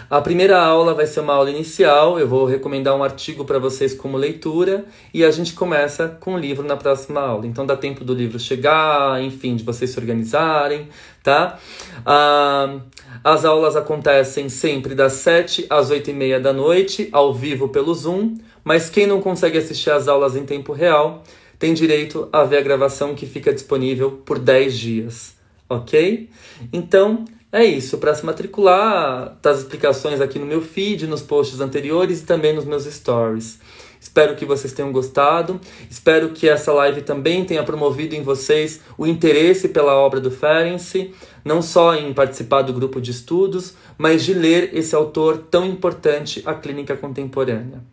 A 0.10 0.22
primeira 0.22 0.60
aula 0.60 0.96
vai 0.96 1.06
ser 1.06 1.20
uma 1.20 1.36
aula 1.36 1.52
inicial, 1.52 2.20
eu 2.20 2.28
vou 2.28 2.44
recomendar 2.44 2.96
um 2.96 3.04
artigo 3.04 3.46
para 3.46 3.60
vocês 3.60 3.94
como 3.94 4.18
leitura 4.18 4.86
e 5.14 5.24
a 5.24 5.30
gente 5.30 5.54
começa 5.54 6.08
com 6.20 6.34
o 6.34 6.38
livro 6.40 6.66
na 6.66 6.76
próxima 6.76 7.22
aula. 7.22 7.46
Então 7.46 7.64
dá 7.64 7.78
tempo 7.78 8.04
do 8.04 8.16
livro 8.16 8.40
chegar, 8.40 9.22
enfim, 9.22 9.56
de 9.56 9.64
vocês 9.64 9.92
se 9.92 10.00
organizarem, 10.00 10.90
tá? 11.22 11.60
Ah, 12.04 12.80
as 13.24 13.46
aulas 13.46 13.76
acontecem 13.76 14.50
sempre 14.50 14.96
das 14.96 15.14
7 15.14 15.68
às 15.70 15.92
8 15.92 16.10
e 16.10 16.14
meia 16.14 16.40
da 16.40 16.52
noite, 16.52 17.08
ao 17.12 17.32
vivo 17.32 17.70
pelo 17.70 17.94
Zoom, 17.94 18.36
mas 18.64 18.90
quem 18.90 19.06
não 19.06 19.22
consegue 19.22 19.60
assistir 19.60 19.92
às 19.92 20.08
aulas 20.08 20.36
em 20.36 20.44
tempo 20.44 20.74
real 20.74 21.24
tem 21.60 21.72
direito 21.72 22.28
a 22.34 22.44
ver 22.44 22.58
a 22.58 22.62
gravação 22.62 23.14
que 23.14 23.28
fica 23.28 23.54
disponível 23.54 24.10
por 24.26 24.40
10 24.40 24.76
dias, 24.76 25.36
ok? 25.70 26.28
Então, 26.74 27.26
é 27.52 27.66
isso, 27.66 27.98
para 27.98 28.14
se 28.14 28.24
matricular, 28.26 29.36
tá 29.42 29.50
as 29.50 29.60
explicações 29.60 30.22
aqui 30.22 30.38
no 30.38 30.46
meu 30.46 30.62
feed, 30.62 31.08
nos 31.08 31.22
posts 31.22 31.60
anteriores 31.60 32.22
e 32.22 32.26
também 32.26 32.54
nos 32.54 32.66
meus 32.66 32.86
stories. 32.86 33.60
Espero 34.00 34.36
que 34.36 34.46
vocês 34.46 34.72
tenham 34.72 34.92
gostado. 34.92 35.60
Espero 35.90 36.30
que 36.30 36.48
essa 36.48 36.72
live 36.72 37.02
também 37.02 37.44
tenha 37.44 37.64
promovido 37.64 38.16
em 38.16 38.24
vocês 38.24 38.80
o 38.98 39.06
interesse 39.06 39.70
pela 39.70 39.96
obra 39.96 40.22
do 40.22 40.32
Ferenczi, 40.32 41.14
não 41.44 41.62
só 41.62 41.96
em 41.96 42.14
participar 42.14 42.62
do 42.62 42.72
grupo 42.72 43.02
de 43.02 43.12
estudos, 43.12 43.74
mas 43.98 44.24
de 44.24 44.34
ler 44.34 44.70
esse 44.74 44.96
autor 44.96 45.40
tão 45.50 45.66
importante, 45.66 46.42
a 46.46 46.54
clínica 46.54 46.96
contemporânea. 46.96 47.84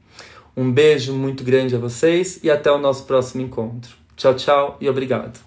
Um 0.57 0.71
beijo 0.71 1.13
muito 1.13 1.43
grande 1.43 1.75
a 1.75 1.79
vocês 1.79 2.41
e 2.43 2.51
até 2.51 2.71
o 2.71 2.79
nosso 2.79 3.05
próximo 3.05 3.43
encontro. 3.43 3.97
Tchau, 4.17 4.35
tchau 4.35 4.77
e 4.81 4.89
obrigado. 4.89 5.46